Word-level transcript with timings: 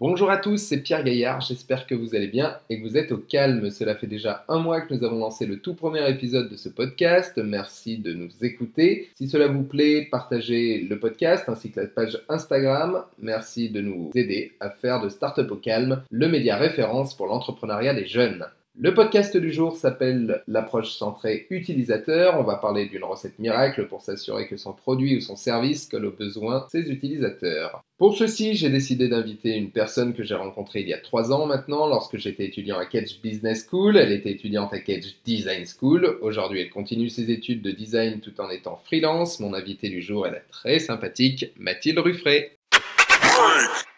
Bonjour 0.00 0.30
à 0.30 0.36
tous, 0.38 0.56
c'est 0.56 0.78
Pierre 0.78 1.04
Gaillard, 1.04 1.40
j'espère 1.40 1.86
que 1.86 1.94
vous 1.94 2.16
allez 2.16 2.26
bien 2.26 2.56
et 2.68 2.80
que 2.80 2.88
vous 2.88 2.96
êtes 2.96 3.12
au 3.12 3.18
calme. 3.18 3.70
Cela 3.70 3.94
fait 3.94 4.08
déjà 4.08 4.44
un 4.48 4.58
mois 4.58 4.80
que 4.80 4.92
nous 4.92 5.04
avons 5.04 5.18
lancé 5.18 5.46
le 5.46 5.60
tout 5.60 5.74
premier 5.74 6.08
épisode 6.10 6.50
de 6.50 6.56
ce 6.56 6.68
podcast, 6.68 7.36
merci 7.36 7.98
de 7.98 8.14
nous 8.14 8.30
écouter. 8.42 9.08
Si 9.14 9.28
cela 9.28 9.46
vous 9.46 9.62
plaît, 9.62 10.08
partagez 10.10 10.80
le 10.80 10.98
podcast 10.98 11.48
ainsi 11.48 11.70
que 11.70 11.80
la 11.80 11.86
page 11.86 12.20
Instagram, 12.28 13.04
merci 13.20 13.70
de 13.70 13.80
nous 13.80 14.10
aider 14.16 14.54
à 14.58 14.70
faire 14.70 15.00
de 15.00 15.08
Startup 15.08 15.48
au 15.48 15.56
calme 15.56 16.02
le 16.10 16.26
média 16.26 16.56
référence 16.56 17.16
pour 17.16 17.26
l'entrepreneuriat 17.28 17.94
des 17.94 18.06
jeunes. 18.06 18.44
Le 18.80 18.94
podcast 18.94 19.36
du 19.36 19.52
jour 19.52 19.76
s'appelle 19.76 20.44
l'approche 20.46 20.92
centrée 20.92 21.48
utilisateur. 21.50 22.38
On 22.38 22.44
va 22.44 22.54
parler 22.54 22.86
d'une 22.86 23.02
recette 23.02 23.40
miracle 23.40 23.88
pour 23.88 24.02
s'assurer 24.02 24.46
que 24.46 24.56
son 24.56 24.72
produit 24.72 25.16
ou 25.16 25.20
son 25.20 25.34
service 25.34 25.86
colle 25.86 26.04
aux 26.04 26.12
besoins 26.12 26.60
de 26.60 26.70
ses 26.70 26.88
utilisateurs. 26.88 27.82
Pour 27.98 28.16
ceci, 28.16 28.54
j'ai 28.54 28.70
décidé 28.70 29.08
d'inviter 29.08 29.56
une 29.56 29.72
personne 29.72 30.14
que 30.14 30.22
j'ai 30.22 30.36
rencontrée 30.36 30.82
il 30.82 30.88
y 30.88 30.92
a 30.92 30.98
trois 30.98 31.32
ans 31.32 31.46
maintenant 31.46 31.88
lorsque 31.88 32.18
j'étais 32.18 32.44
étudiant 32.44 32.78
à 32.78 32.86
Cage 32.86 33.20
Business 33.20 33.66
School. 33.68 33.96
Elle 33.96 34.12
était 34.12 34.30
étudiante 34.30 34.72
à 34.72 34.78
Cage 34.78 35.16
Design 35.24 35.64
School. 35.66 36.16
Aujourd'hui, 36.22 36.60
elle 36.60 36.70
continue 36.70 37.08
ses 37.08 37.32
études 37.32 37.62
de 37.62 37.72
design 37.72 38.20
tout 38.20 38.40
en 38.40 38.48
étant 38.48 38.76
freelance. 38.76 39.40
Mon 39.40 39.54
invité 39.54 39.88
du 39.88 40.02
jour 40.02 40.24
est 40.28 40.30
la 40.30 40.40
très 40.52 40.78
sympathique 40.78 41.52
Mathilde 41.58 41.98
Ruffray. 41.98 42.52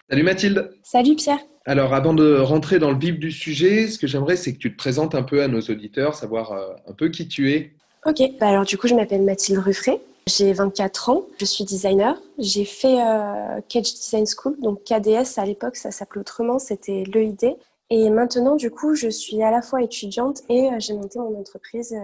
Salut 0.08 0.22
Mathilde. 0.22 0.70
Salut 0.82 1.16
Pierre. 1.16 1.49
Alors, 1.66 1.92
avant 1.92 2.14
de 2.14 2.38
rentrer 2.38 2.78
dans 2.78 2.90
le 2.90 2.98
vif 2.98 3.18
du 3.18 3.30
sujet, 3.30 3.88
ce 3.88 3.98
que 3.98 4.06
j'aimerais, 4.06 4.36
c'est 4.36 4.54
que 4.54 4.58
tu 4.58 4.72
te 4.72 4.76
présentes 4.76 5.14
un 5.14 5.22
peu 5.22 5.42
à 5.42 5.48
nos 5.48 5.60
auditeurs, 5.60 6.14
savoir 6.14 6.52
euh, 6.52 6.72
un 6.86 6.92
peu 6.92 7.10
qui 7.10 7.28
tu 7.28 7.52
es. 7.52 7.72
Ok, 8.06 8.22
bah 8.40 8.48
alors 8.48 8.64
du 8.64 8.78
coup, 8.78 8.88
je 8.88 8.94
m'appelle 8.94 9.22
Mathilde 9.22 9.58
Ruffray. 9.58 10.00
J'ai 10.26 10.52
24 10.52 11.10
ans, 11.10 11.26
je 11.38 11.44
suis 11.44 11.64
designer. 11.64 12.16
J'ai 12.38 12.64
fait 12.64 13.02
euh, 13.02 13.60
Cage 13.68 13.92
Design 13.94 14.24
School, 14.26 14.56
donc 14.60 14.84
KDS 14.84 15.38
à 15.38 15.44
l'époque, 15.44 15.76
ça 15.76 15.90
s'appelait 15.90 16.20
autrement, 16.20 16.58
c'était 16.58 17.04
l'EID. 17.12 17.56
Et 17.90 18.08
maintenant, 18.08 18.56
du 18.56 18.70
coup, 18.70 18.94
je 18.94 19.08
suis 19.08 19.42
à 19.42 19.50
la 19.50 19.60
fois 19.60 19.82
étudiante 19.82 20.42
et 20.48 20.68
euh, 20.68 20.76
j'ai 20.78 20.94
monté 20.94 21.18
mon 21.18 21.38
entreprise 21.38 21.94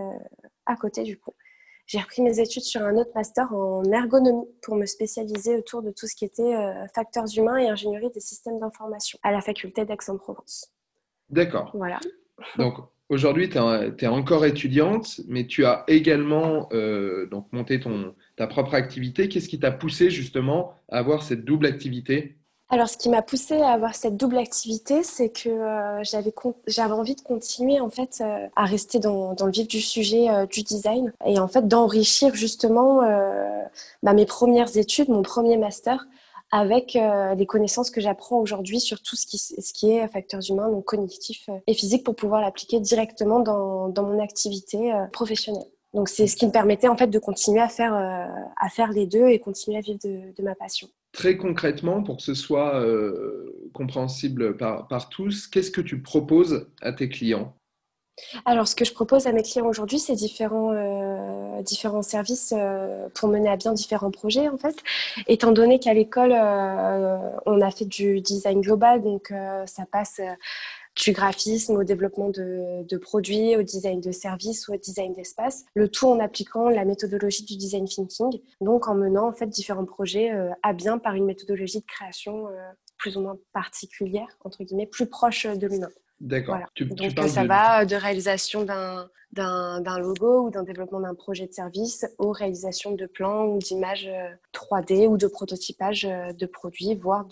à 0.67 0.77
côté, 0.77 1.03
du 1.03 1.17
coup 1.17 1.33
j'ai 1.87 2.01
repris 2.01 2.23
mes 2.23 2.41
études 2.41 2.63
sur 2.63 2.83
un 2.83 2.97
autre 2.97 3.13
master 3.15 3.53
en 3.53 3.85
ergonomie 3.85 4.49
pour 4.63 4.75
me 4.75 4.87
spécialiser 4.87 5.57
autour 5.57 5.83
de 5.83 5.91
tout 5.91 6.07
ce 6.07 6.17
qui 6.17 6.25
était 6.25 6.55
euh, 6.55 6.87
facteurs 6.95 7.27
humains 7.37 7.59
et 7.59 7.69
ingénierie 7.69 8.11
des 8.11 8.21
systèmes 8.21 8.59
d'information 8.59 9.19
à 9.23 9.31
la 9.31 9.41
faculté 9.41 9.85
d'Aix-en-Provence. 9.85 10.73
D'accord. 11.31 11.71
Voilà. 11.75 12.01
Donc 12.59 12.75
aujourd'hui, 13.09 13.49
tu 13.49 13.59
es, 13.59 14.07
encore 14.09 14.45
étudiante, 14.45 15.21
mais 15.29 15.47
tu 15.47 15.65
as 15.65 15.85
également 15.87 16.69
euh, 16.73 17.27
donc, 17.27 17.47
monté 17.53 17.79
ton, 17.79 18.15
ta 18.37 18.49
propre 18.49 18.75
activité. 18.75 19.29
Qu'est-ce 19.29 19.49
qui 19.49 19.61
t'a 19.61 19.71
poussé 19.71 20.11
justement 20.11 20.75
à 20.89 20.99
avoir 20.99 21.23
cette 21.23 21.45
double 21.45 21.67
activité? 21.67 22.37
Alors, 22.69 22.89
ce 22.89 22.97
qui 22.97 23.09
m'a 23.09 23.23
poussé 23.23 23.61
à 23.61 23.71
avoir 23.71 23.95
cette 23.95 24.17
double 24.17 24.39
activité, 24.39 25.05
c'est 25.05 25.29
que 25.29 25.49
euh, 25.49 26.03
j'avais, 26.03 26.33
envie 26.93 27.15
de 27.15 27.21
continuer 27.21 27.79
en 27.79 27.91
fait 27.91 28.21
euh, 28.21 28.49
à 28.57 28.65
rester 28.65 28.99
dans, 28.99 29.37
le 29.39 29.51
vif 29.53 29.69
du 29.69 29.81
sujet 29.81 30.29
euh, 30.29 30.47
du 30.47 30.63
design 30.63 31.13
et 31.25 31.39
en 31.39 31.47
fait 31.47 31.69
d'enrichir 31.69 32.35
justement 32.35 33.03
bah, 34.03 34.15
mes 34.15 34.27
premières 34.27 34.77
études, 34.77 35.09
mon 35.09 35.23
premier 35.23 35.57
master 35.57 36.07
avec 36.53 36.95
les 36.95 37.47
connaissances 37.47 37.91
que 37.91 38.01
j'apprends 38.01 38.39
aujourd'hui 38.39 38.79
sur 38.79 39.03
tout 39.03 39.17
ce 39.17 39.27
qui, 39.27 39.91
est 39.91 40.07
facteurs 40.09 40.41
humains, 40.49 40.71
donc 40.71 40.85
cognitifs 40.85 41.51
et 41.67 41.75
physiques, 41.75 42.05
pour 42.05 42.15
pouvoir 42.15 42.41
l'appliquer 42.41 42.79
directement 42.79 43.41
dans, 43.41 43.93
mon 43.97 44.23
activité 44.23 44.93
professionnelle. 45.13 45.67
Donc 45.93 46.09
c'est 46.09 46.29
ce 46.29 46.37
qui 46.37 46.47
me 46.47 46.53
permettait 46.53 46.89
en 46.89 46.97
fait 46.97 47.09
de 47.09 47.19
continuer 47.19 47.61
à 47.61 47.69
faire, 47.69 48.93
les 48.93 49.07
deux 49.07 49.27
et 49.27 49.41
continuer 49.41 49.79
à 49.79 49.81
vivre 49.81 49.99
de 50.03 50.43
ma 50.43 50.55
passion. 50.55 50.89
Très 51.17 51.39
concrètement, 51.39 52.03
pour 52.03 52.19
que 52.19 52.23
ce 52.23 52.35
soit 52.35 52.79
euh, 52.79 53.71
compréhensible 53.73 54.55
par, 54.59 54.87
par 54.87 55.09
tous, 55.09 55.47
qu'est-ce 55.47 55.71
que 55.71 55.81
tu 55.81 56.03
proposes 56.03 56.69
à 56.83 56.93
tes 56.93 57.09
clients? 57.09 57.57
Alors, 58.45 58.69
ce 58.69 58.77
que 58.77 58.85
je 58.85 58.93
propose 58.93 59.27
à 59.27 59.33
mes 59.33 59.43
clients 59.43 59.65
aujourd'hui, 59.65 59.99
c'est 59.99 60.15
différents, 60.15 60.73
euh, 60.75 61.63
différents 61.63 62.03
services 62.03 62.53
euh, 62.55 63.09
pour 63.15 63.31
mener 63.31 63.49
à 63.49 63.57
bien 63.57 63.73
différents 63.73 64.11
projets, 64.11 64.51
en 64.51 64.59
fait. 64.59 64.77
Étant 65.27 65.53
donné 65.53 65.79
qu'à 65.79 65.95
l'école, 65.95 66.33
on 66.33 67.61
a 67.63 67.71
fait 67.71 67.87
du 67.87 68.21
design 68.21 68.61
global, 68.61 69.03
donc 69.03 69.33
ça 69.65 69.87
passe 69.91 70.21
du 70.97 71.13
graphisme 71.13 71.77
au 71.77 71.85
développement 71.85 72.31
de, 72.31 72.97
produits, 72.97 73.57
au 73.57 73.63
design 73.63 74.01
de 74.01 74.13
services 74.13 74.69
ou 74.69 74.75
au 74.75 74.77
design 74.77 75.13
d'espace. 75.13 75.65
Le 75.75 75.89
tout 75.89 76.07
en 76.07 76.19
appliquant 76.19 76.69
la 76.69 76.85
méthodologie 76.85 77.45
du 77.45 77.57
design 77.57 77.87
thinking, 77.87 78.41
donc 78.61 78.89
en 78.89 78.95
menant 78.95 79.29
en 79.29 79.33
fait 79.33 79.47
différents 79.47 79.85
projets 79.85 80.33
euh, 80.33 80.51
à 80.63 80.73
bien 80.73 80.99
par 80.99 81.15
une 81.15 81.27
méthodologie 81.27 81.81
de 81.81 81.87
création 81.87 82.49
euh, 82.49 82.53
plus 82.97 83.17
ou 83.17 83.21
moins 83.21 83.37
particulière, 83.53 84.39
entre 84.43 84.65
guillemets, 84.65 84.87
plus 84.87 85.07
proche 85.07 85.47
de 85.47 85.67
l'humain. 85.67 85.91
D'accord. 86.21 86.59
Donc 86.81 87.29
ça 87.29 87.45
va 87.45 87.85
de 87.85 87.95
réalisation 87.95 88.65
d'un 88.65 89.99
logo 89.99 90.47
ou 90.47 90.51
d'un 90.51 90.63
développement 90.63 91.01
d'un 91.01 91.15
projet 91.15 91.47
de 91.47 91.53
service 91.53 92.07
aux 92.17 92.33
réalisations 92.33 92.93
de 92.93 93.05
plans 93.05 93.45
ou 93.45 93.59
d'images 93.59 94.09
3D 94.55 95.05
euh, 95.05 95.09
ou 95.09 95.19
de 95.19 95.27
prototypage 95.27 96.05
de 96.05 96.47
produits, 96.47 96.95
voire 96.95 97.29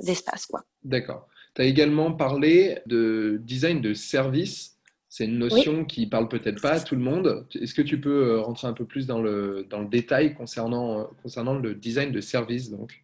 d'espace. 0.00 0.46
quoi. 0.46 0.64
D'accord. 0.82 1.28
Tu 1.58 1.64
as 1.64 1.66
également 1.66 2.12
parlé 2.12 2.78
de 2.86 3.40
design 3.42 3.80
de 3.80 3.92
service. 3.92 4.76
C'est 5.08 5.24
une 5.24 5.38
notion 5.38 5.84
qui 5.84 6.06
parle 6.06 6.28
peut-être 6.28 6.62
pas 6.62 6.74
à 6.74 6.80
tout 6.80 6.94
le 6.94 7.00
monde. 7.00 7.48
Est-ce 7.60 7.74
que 7.74 7.82
tu 7.82 8.00
peux 8.00 8.28
euh, 8.28 8.40
rentrer 8.40 8.68
un 8.68 8.72
peu 8.72 8.84
plus 8.84 9.08
dans 9.08 9.20
le, 9.20 9.66
dans 9.68 9.80
le 9.80 9.88
détail 9.88 10.34
concernant, 10.34 11.00
euh, 11.00 11.04
concernant 11.20 11.54
le 11.54 11.74
design 11.74 12.12
de 12.12 12.20
service 12.20 12.70
donc? 12.70 13.02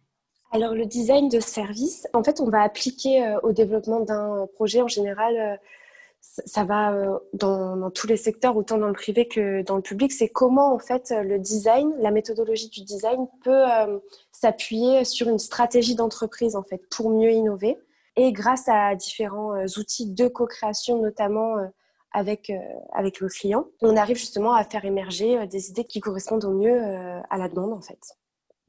Alors 0.51 0.73
le 0.73 0.85
design 0.85 1.27
de 1.27 1.41
service, 1.41 2.07
en 2.13 2.23
fait, 2.23 2.39
on 2.39 2.49
va 2.49 2.61
appliquer 2.61 3.25
euh, 3.25 3.37
au 3.43 3.51
développement 3.51 3.99
d'un 3.99 4.47
projet 4.53 4.81
en 4.81 4.87
général. 4.87 5.59
Ça 6.21 6.63
va 6.63 7.19
dans, 7.33 7.75
dans, 7.75 7.91
tous 7.91 8.07
les 8.07 8.17
secteurs, 8.17 8.55
autant 8.55 8.77
dans 8.77 8.87
le 8.87 8.93
privé 8.93 9.27
que 9.27 9.63
dans 9.63 9.75
le 9.75 9.81
public. 9.81 10.13
C'est 10.13 10.29
comment 10.29 10.73
en 10.73 10.79
fait 10.79 11.13
le 11.23 11.39
design, 11.39 11.93
la 11.99 12.09
méthodologie 12.09 12.69
du 12.69 12.83
design 12.83 13.27
peut 13.43 13.65
s'appuyer 14.31 15.03
sur 15.03 15.27
une 15.27 15.37
stratégie 15.39 15.93
d'entreprise 15.93 16.55
en 16.55 16.63
fait 16.63 16.81
pour 16.89 17.11
mieux 17.11 17.31
innover 17.31 17.77
et 18.15 18.31
grâce 18.31 18.67
à 18.67 18.95
différents 18.95 19.55
euh, 19.55 19.65
outils 19.77 20.11
de 20.13 20.27
co-création, 20.27 21.01
notamment 21.01 21.57
euh, 21.57 21.65
avec, 22.11 22.49
euh, 22.49 22.59
avec 22.93 23.19
le 23.19 23.27
client, 23.27 23.67
on 23.81 23.97
arrive 23.97 24.17
justement 24.17 24.53
à 24.53 24.63
faire 24.63 24.85
émerger 24.85 25.45
des 25.47 25.69
idées 25.69 25.83
qui 25.83 25.99
correspondent 25.99 26.45
au 26.45 26.53
mieux 26.53 26.79
à 27.29 27.37
la 27.37 27.49
demande 27.49 27.73
en 27.73 27.81
fait. 27.81 27.99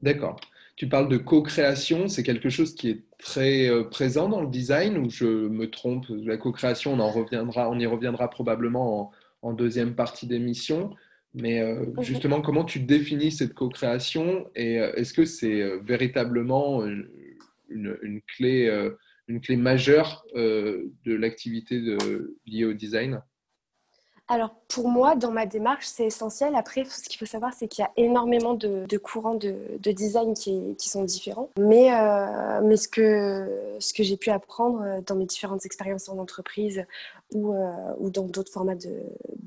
D'accord. 0.01 0.35
Tu 0.75 0.89
parles 0.89 1.07
de 1.07 1.17
co-création, 1.17 2.07
c'est 2.07 2.23
quelque 2.23 2.49
chose 2.49 2.75
qui 2.75 2.89
est 2.89 3.03
très 3.17 3.69
présent 3.89 4.27
dans 4.27 4.41
le 4.41 4.47
design 4.47 4.97
ou 4.97 5.09
je 5.09 5.25
me 5.25 5.71
trompe? 5.71 6.05
La 6.09 6.37
co-création, 6.37 6.93
on 6.93 6.99
en 6.99 7.09
reviendra, 7.09 7.69
on 7.69 7.79
y 7.79 7.85
reviendra 7.85 8.29
probablement 8.29 9.11
en, 9.41 9.53
deuxième 9.53 9.95
partie 9.95 10.27
d'émission. 10.27 10.89
Mais 11.33 11.63
justement, 12.01 12.41
comment 12.41 12.65
tu 12.65 12.79
définis 12.81 13.31
cette 13.31 13.53
co-création 13.53 14.49
et 14.55 14.75
est-ce 14.75 15.13
que 15.13 15.23
c'est 15.23 15.77
véritablement 15.79 16.85
une, 16.85 17.97
une 18.01 18.21
clé 18.35 18.69
une 19.27 19.41
clé 19.41 19.55
majeure 19.57 20.25
euh, 20.35 20.91
de 21.03 21.13
l'activité 21.13 21.97
liée 22.45 22.65
au 22.65 22.73
design 22.73 23.21
alors 24.29 24.55
pour 24.67 24.89
moi, 24.89 25.15
dans 25.15 25.31
ma 25.31 25.45
démarche, 25.45 25.85
c'est 25.85 26.05
essentiel. 26.05 26.53
Après, 26.55 26.83
ce 26.83 27.07
qu'il 27.07 27.17
faut 27.17 27.25
savoir, 27.25 27.53
c'est 27.53 27.69
qu'il 27.69 27.83
y 27.83 27.85
a 27.85 27.91
énormément 27.95 28.53
de, 28.53 28.97
courants 28.97 29.35
de, 29.35 29.91
design 29.91 30.33
qui, 30.33 30.75
sont 30.77 31.03
différents. 31.03 31.49
Mais, 31.57 31.93
euh, 31.93 32.61
mais 32.61 32.75
ce 32.75 32.89
que, 32.89 33.77
ce 33.79 33.93
que 33.93 34.03
j'ai 34.03 34.17
pu 34.17 34.29
apprendre 34.29 35.01
dans 35.05 35.15
mes 35.15 35.25
différentes 35.25 35.65
expériences 35.65 36.09
en 36.09 36.17
entreprise 36.17 36.85
ou, 37.33 37.53
euh, 37.53 37.71
ou 37.99 38.09
dans 38.09 38.23
d'autres 38.23 38.51
formats 38.51 38.75
de, 38.75 39.03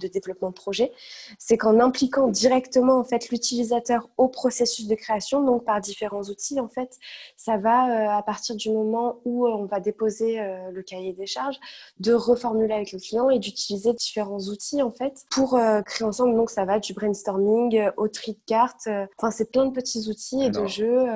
développement 0.08 0.48
de 0.48 0.54
projet, 0.54 0.92
c'est 1.38 1.58
qu'en 1.58 1.78
impliquant 1.78 2.28
directement 2.28 2.98
en 2.98 3.04
fait 3.04 3.28
l'utilisateur 3.28 4.08
au 4.16 4.28
processus 4.28 4.86
de 4.86 4.94
création, 4.94 5.44
donc 5.44 5.64
par 5.64 5.80
différents 5.80 6.22
outils, 6.22 6.58
en 6.58 6.68
fait, 6.68 6.98
ça 7.36 7.58
va 7.58 7.88
euh, 7.88 8.18
à 8.18 8.22
partir 8.22 8.56
du 8.56 8.70
moment 8.70 9.20
où 9.24 9.46
on 9.46 9.66
va 9.66 9.80
déposer 9.80 10.40
le 10.72 10.82
cahier 10.82 11.12
des 11.12 11.26
charges, 11.26 11.60
de 12.00 12.14
reformuler 12.14 12.72
avec 12.72 12.92
le 12.92 12.98
client 12.98 13.28
et 13.30 13.38
d'utiliser 13.38 13.92
différents 13.92 14.40
outils 14.40 14.69
en 14.82 14.90
fait 14.90 15.24
pour 15.30 15.54
euh, 15.54 15.82
créer 15.82 16.06
ensemble. 16.06 16.34
Donc 16.36 16.50
ça 16.50 16.64
va 16.64 16.78
du 16.78 16.92
brainstorming 16.92 17.76
euh, 17.76 17.90
au 17.96 18.08
tri 18.08 18.32
de 18.32 18.40
cartes. 18.46 18.86
Euh, 18.86 19.06
enfin, 19.18 19.30
c'est 19.30 19.50
plein 19.50 19.66
de 19.66 19.72
petits 19.72 20.08
outils 20.08 20.42
et 20.42 20.50
de 20.50 20.66
jeux. 20.66 21.06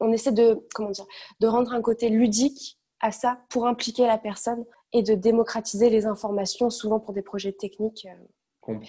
on 0.00 0.12
essaie 0.12 0.32
de 0.32 0.66
comment 0.74 0.90
dire, 0.90 1.06
de 1.40 1.46
rendre 1.46 1.72
un 1.72 1.82
côté 1.82 2.08
ludique 2.08 2.78
à 3.00 3.12
ça 3.12 3.38
pour 3.48 3.66
impliquer 3.66 4.06
la 4.06 4.18
personne 4.18 4.64
et 4.92 5.02
de 5.02 5.14
démocratiser 5.14 5.90
les 5.90 6.06
informations, 6.06 6.70
souvent 6.70 7.00
pour 7.00 7.12
des 7.14 7.22
projets 7.22 7.52
techniques. 7.52 8.06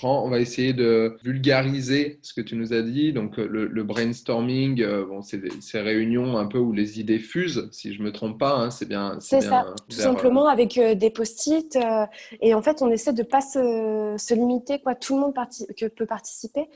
On 0.04 0.30
va 0.30 0.40
essayer 0.40 0.74
de 0.74 1.18
vulgariser 1.24 2.20
ce 2.22 2.34
que 2.34 2.42
tu 2.42 2.56
nous 2.56 2.74
as 2.74 2.82
dit. 2.82 3.14
Donc, 3.14 3.38
le, 3.38 3.84
brainstorming, 3.84 4.86
bon, 5.08 5.22
c'est 5.22 5.42
ces 5.62 5.80
réunions 5.80 6.38
un 6.38 6.48
peu 6.48 6.58
où 6.58 6.74
les 6.74 7.00
idées 7.00 7.20
fusent, 7.20 7.70
si 7.72 7.94
je 7.94 8.00
ne 8.00 8.06
me 8.06 8.12
trompe 8.12 8.38
pas. 8.38 8.56
Hein, 8.56 8.72
c'est 8.72 8.88
bien. 8.88 9.18
C'est 9.20 9.42
ça, 9.42 9.74
tout 9.90 9.96
simplement 9.96 10.48
avec 10.48 10.80
des 10.80 11.10
post-it. 11.10 11.78
et 12.42 12.54
en 12.54 12.62
fait, 12.62 12.82
on 12.82 12.92
essaie 12.92 13.14
de 13.14 13.22
ne 13.22 13.28
pas 13.28 13.42
se, 13.42 14.16
se, 14.18 14.34
limiter. 14.34 14.80
Quoi. 14.80 14.96
Tout 14.96 15.16
le 15.16 15.22
monde 15.22 15.34
que 15.78 15.86
peut 15.88 16.06
participer. 16.06 16.68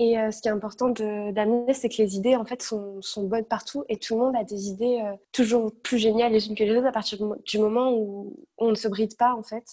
Et 0.00 0.18
euh, 0.18 0.30
ce 0.30 0.40
qui 0.40 0.48
est 0.48 0.50
important 0.50 0.88
d'amener, 0.88 1.74
c'est 1.74 1.90
que 1.90 2.00
les 2.00 2.16
idées 2.16 2.34
en 2.34 2.46
fait 2.46 2.62
sont, 2.62 3.02
sont, 3.02 3.24
bonnes 3.24 3.44
partout 3.44 3.84
et 3.90 3.98
tout 3.98 4.14
le 4.14 4.20
monde 4.20 4.34
a 4.34 4.44
des 4.44 4.68
idées 4.68 5.02
euh, 5.04 5.14
toujours 5.30 5.74
plus 5.82 5.98
géniales 5.98 6.32
les 6.32 6.48
unes 6.48 6.54
que 6.54 6.64
les 6.64 6.74
autres 6.74 6.86
à 6.86 6.92
partir 6.92 7.18
du 7.44 7.58
moment 7.58 7.92
où 7.92 8.34
on 8.56 8.70
ne 8.70 8.76
se 8.76 8.88
bride 8.88 9.14
pas 9.18 9.34
en 9.34 9.42
fait. 9.42 9.64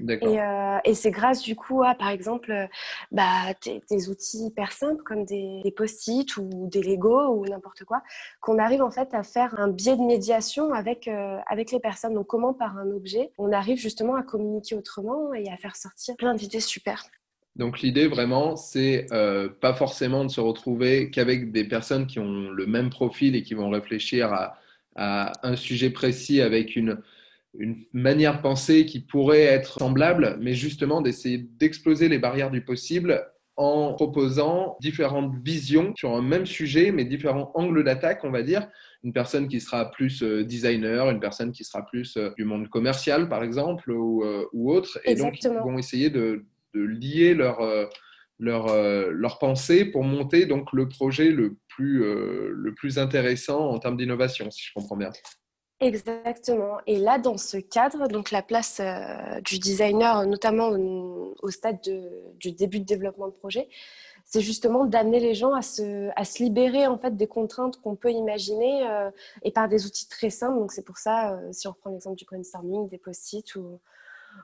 Et, 0.00 0.40
euh, 0.40 0.78
et 0.84 0.94
c'est 0.94 1.10
grâce 1.10 1.42
du 1.42 1.56
coup 1.56 1.82
à 1.82 1.94
par 1.94 2.10
exemple 2.10 2.68
bah, 3.12 3.54
des, 3.90 4.08
outils 4.08 4.46
hyper 4.46 4.72
simples 4.72 5.02
comme 5.02 5.24
des, 5.24 5.60
des 5.62 5.70
post-it 5.70 6.36
ou 6.36 6.68
des 6.70 6.82
Lego 6.82 7.34
ou 7.34 7.46
n'importe 7.46 7.84
quoi 7.84 8.02
qu'on 8.40 8.58
arrive 8.58 8.82
en 8.82 8.90
fait 8.90 9.14
à 9.14 9.22
faire 9.22 9.58
un 9.58 9.68
biais 9.68 9.96
de 9.96 10.02
médiation 10.02 10.72
avec, 10.72 11.08
avec 11.46 11.72
les 11.72 11.80
personnes. 11.80 12.14
Donc 12.14 12.26
comment 12.26 12.52
par 12.54 12.76
un 12.76 12.90
objet 12.90 13.32
on 13.38 13.52
arrive 13.52 13.78
justement 13.78 14.16
à 14.16 14.22
communiquer 14.22 14.74
autrement 14.74 15.32
et 15.34 15.50
à 15.50 15.56
faire 15.56 15.76
sortir 15.76 16.16
plein 16.16 16.34
d'idées 16.34 16.60
super. 16.60 17.02
Donc 17.56 17.80
l'idée 17.80 18.06
vraiment, 18.06 18.54
c'est 18.54 19.06
euh, 19.12 19.48
pas 19.48 19.72
forcément 19.72 20.24
de 20.24 20.30
se 20.30 20.40
retrouver 20.40 21.10
qu'avec 21.10 21.52
des 21.52 21.64
personnes 21.64 22.06
qui 22.06 22.18
ont 22.18 22.50
le 22.50 22.66
même 22.66 22.90
profil 22.90 23.34
et 23.34 23.42
qui 23.42 23.54
vont 23.54 23.70
réfléchir 23.70 24.32
à, 24.32 24.58
un 24.98 25.56
sujet 25.56 25.90
précis 25.90 26.40
avec 26.40 26.74
une, 26.74 27.02
une, 27.58 27.76
manière 27.92 28.38
de 28.38 28.42
penser 28.42 28.86
qui 28.86 29.00
pourrait 29.00 29.42
être 29.42 29.78
semblable, 29.78 30.36
mais 30.40 30.54
justement 30.54 31.00
d'essayer 31.00 31.38
d'exploser 31.38 32.08
les 32.08 32.18
barrières 32.18 32.50
du 32.50 32.62
possible 32.64 33.24
en 33.56 33.94
proposant 33.94 34.76
différentes 34.80 35.34
visions 35.42 35.94
sur 35.96 36.14
un 36.14 36.20
même 36.20 36.44
sujet, 36.44 36.92
mais 36.92 37.06
différents 37.06 37.52
angles 37.54 37.84
d'attaque, 37.84 38.22
on 38.24 38.30
va 38.30 38.42
dire. 38.42 38.68
Une 39.02 39.14
personne 39.14 39.48
qui 39.48 39.60
sera 39.60 39.90
plus 39.90 40.22
euh, 40.22 40.44
designer, 40.44 41.08
une 41.08 41.20
personne 41.20 41.52
qui 41.52 41.64
sera 41.64 41.86
plus 41.86 42.18
euh, 42.18 42.34
du 42.36 42.44
monde 42.44 42.68
commercial, 42.68 43.30
par 43.30 43.42
exemple, 43.42 43.90
ou, 43.90 44.22
ou 44.52 44.72
autre. 44.72 44.98
Et 45.04 45.14
donc, 45.14 45.42
ils 45.42 45.48
vont 45.48 45.78
essayer 45.78 46.10
de, 46.10 46.44
de 46.76 46.82
lier 46.82 47.34
leur, 47.34 47.60
euh, 47.60 47.86
leur, 48.38 48.68
euh, 48.68 49.10
leur 49.10 49.38
pensée 49.38 49.84
pour 49.86 50.04
monter 50.04 50.46
donc 50.46 50.72
le 50.72 50.88
projet 50.88 51.30
le 51.30 51.56
plus, 51.68 52.04
euh, 52.04 52.50
le 52.52 52.74
plus 52.74 52.98
intéressant 52.98 53.70
en 53.70 53.78
termes 53.78 53.96
d'innovation, 53.96 54.50
si 54.50 54.64
je 54.66 54.72
comprends 54.74 54.96
bien. 54.96 55.10
Exactement. 55.80 56.78
Et 56.86 56.98
là, 56.98 57.18
dans 57.18 57.36
ce 57.36 57.58
cadre, 57.58 58.08
donc 58.08 58.30
la 58.30 58.42
place 58.42 58.80
du 59.44 59.58
designer, 59.58 60.26
notamment 60.26 60.70
au, 60.70 61.50
stade 61.50 61.80
du 62.38 62.52
début 62.52 62.80
de 62.80 62.86
développement 62.86 63.26
de 63.26 63.32
projet, 63.32 63.68
c'est 64.24 64.40
justement 64.40 64.86
d'amener 64.86 65.20
les 65.20 65.34
gens 65.34 65.52
à 65.52 65.62
se, 65.62 66.42
libérer 66.42 66.86
en 66.86 66.96
fait 66.96 67.14
des 67.14 67.26
contraintes 67.26 67.80
qu'on 67.82 67.94
peut 67.94 68.10
imaginer 68.10 68.86
et 69.42 69.52
par 69.52 69.68
des 69.68 69.84
outils 69.84 70.08
très 70.08 70.30
simples. 70.30 70.58
Donc 70.58 70.72
c'est 70.72 70.82
pour 70.82 70.96
ça, 70.96 71.38
si 71.52 71.68
on 71.68 71.72
reprend 71.72 71.90
l'exemple 71.90 72.16
du 72.16 72.24
brainstorming, 72.24 72.88
des 72.88 72.98
post-it 72.98 73.54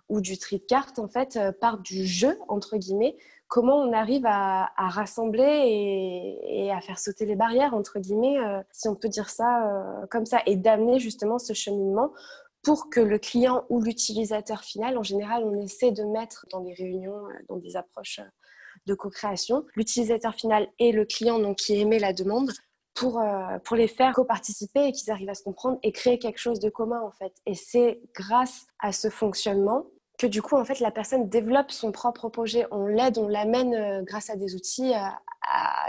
ou, 0.09 0.21
du 0.21 0.39
tri 0.39 0.59
de 0.59 0.65
cartes, 0.65 0.99
en 0.99 1.09
fait, 1.09 1.37
euh, 1.37 1.53
part 1.53 1.79
du 1.79 2.07
jeu, 2.07 2.39
entre 2.49 2.77
guillemets, 2.77 3.17
comment 3.53 3.77
on 3.77 3.93
arrive 3.93 4.25
à, 4.25 4.73
rassembler 4.79 6.39
et, 6.43 6.73
à 6.73 6.81
faire 6.81 6.99
sauter 6.99 7.27
les 7.27 7.37
barrières, 7.37 7.75
entre 7.75 7.99
guillemets, 7.99 8.39
euh, 8.39 8.63
si 8.73 8.89
on 8.89 8.95
peut 8.95 9.11
dire 9.11 9.29
ça 9.29 9.69
euh, 9.69 10.07
comme 10.11 10.25
ça, 10.25 10.41
et 10.47 10.57
d'amener 10.57 10.99
justement 10.99 11.39
ce 11.39 11.53
cheminement 11.53 12.15
pour 12.63 12.89
que 12.89 12.99
le 12.99 13.19
client 13.19 13.67
ou 13.69 13.83
l'utilisateur 13.83 14.63
final, 14.63 14.97
en 14.97 15.03
général, 15.03 15.45
on 15.45 15.61
essaie 15.61 15.91
de 15.91 16.03
mettre 16.03 16.47
dans 16.51 16.61
des 16.61 16.73
réunions, 16.73 17.25
dans 17.51 17.59
des 17.59 17.77
approches 17.77 18.21
de 18.87 18.95
co-création, 18.95 19.67
l'utilisateur 19.75 20.35
final 20.35 20.67
et 20.79 20.91
le 20.91 21.05
client 21.05 21.39
donc, 21.39 21.57
qui 21.57 21.79
émet 21.79 21.99
la 21.99 22.15
demande 22.15 22.53
pour, 22.95 23.21
euh, 23.21 23.59
pour 23.65 23.77
les 23.77 23.87
faire 23.87 24.15
co-participer 24.15 24.87
et 24.87 24.93
qu'ils 24.93 25.11
arrivent 25.11 25.29
à 25.29 25.35
se 25.35 25.43
comprendre 25.43 25.79
et 25.83 25.93
créer 25.93 26.19
quelque 26.19 26.39
chose 26.39 26.59
de 26.59 26.71
commun 26.71 27.03
en 27.03 27.11
fait. 27.11 27.35
Et 27.45 27.55
c'est 27.55 28.01
grâce 28.15 28.65
à 28.79 28.93
ce 28.93 29.11
fonctionnement 29.11 29.85
que 30.23 30.27
du 30.27 30.41
coup 30.41 30.57
en 30.57 30.65
fait 30.65 30.81
la 30.81 30.91
personne 30.91 31.29
développe 31.29 31.71
son 31.71 31.93
propre 31.93 32.29
projet. 32.29 32.67
On 32.71 32.87
l'aide, 32.87 33.19
on 33.19 33.29
l'amène 33.29 33.75
euh, 33.75 34.03
grâce 34.03 34.31
à 34.31 34.37
des 34.37 34.55
outils 34.55 34.93
à, 34.95 35.19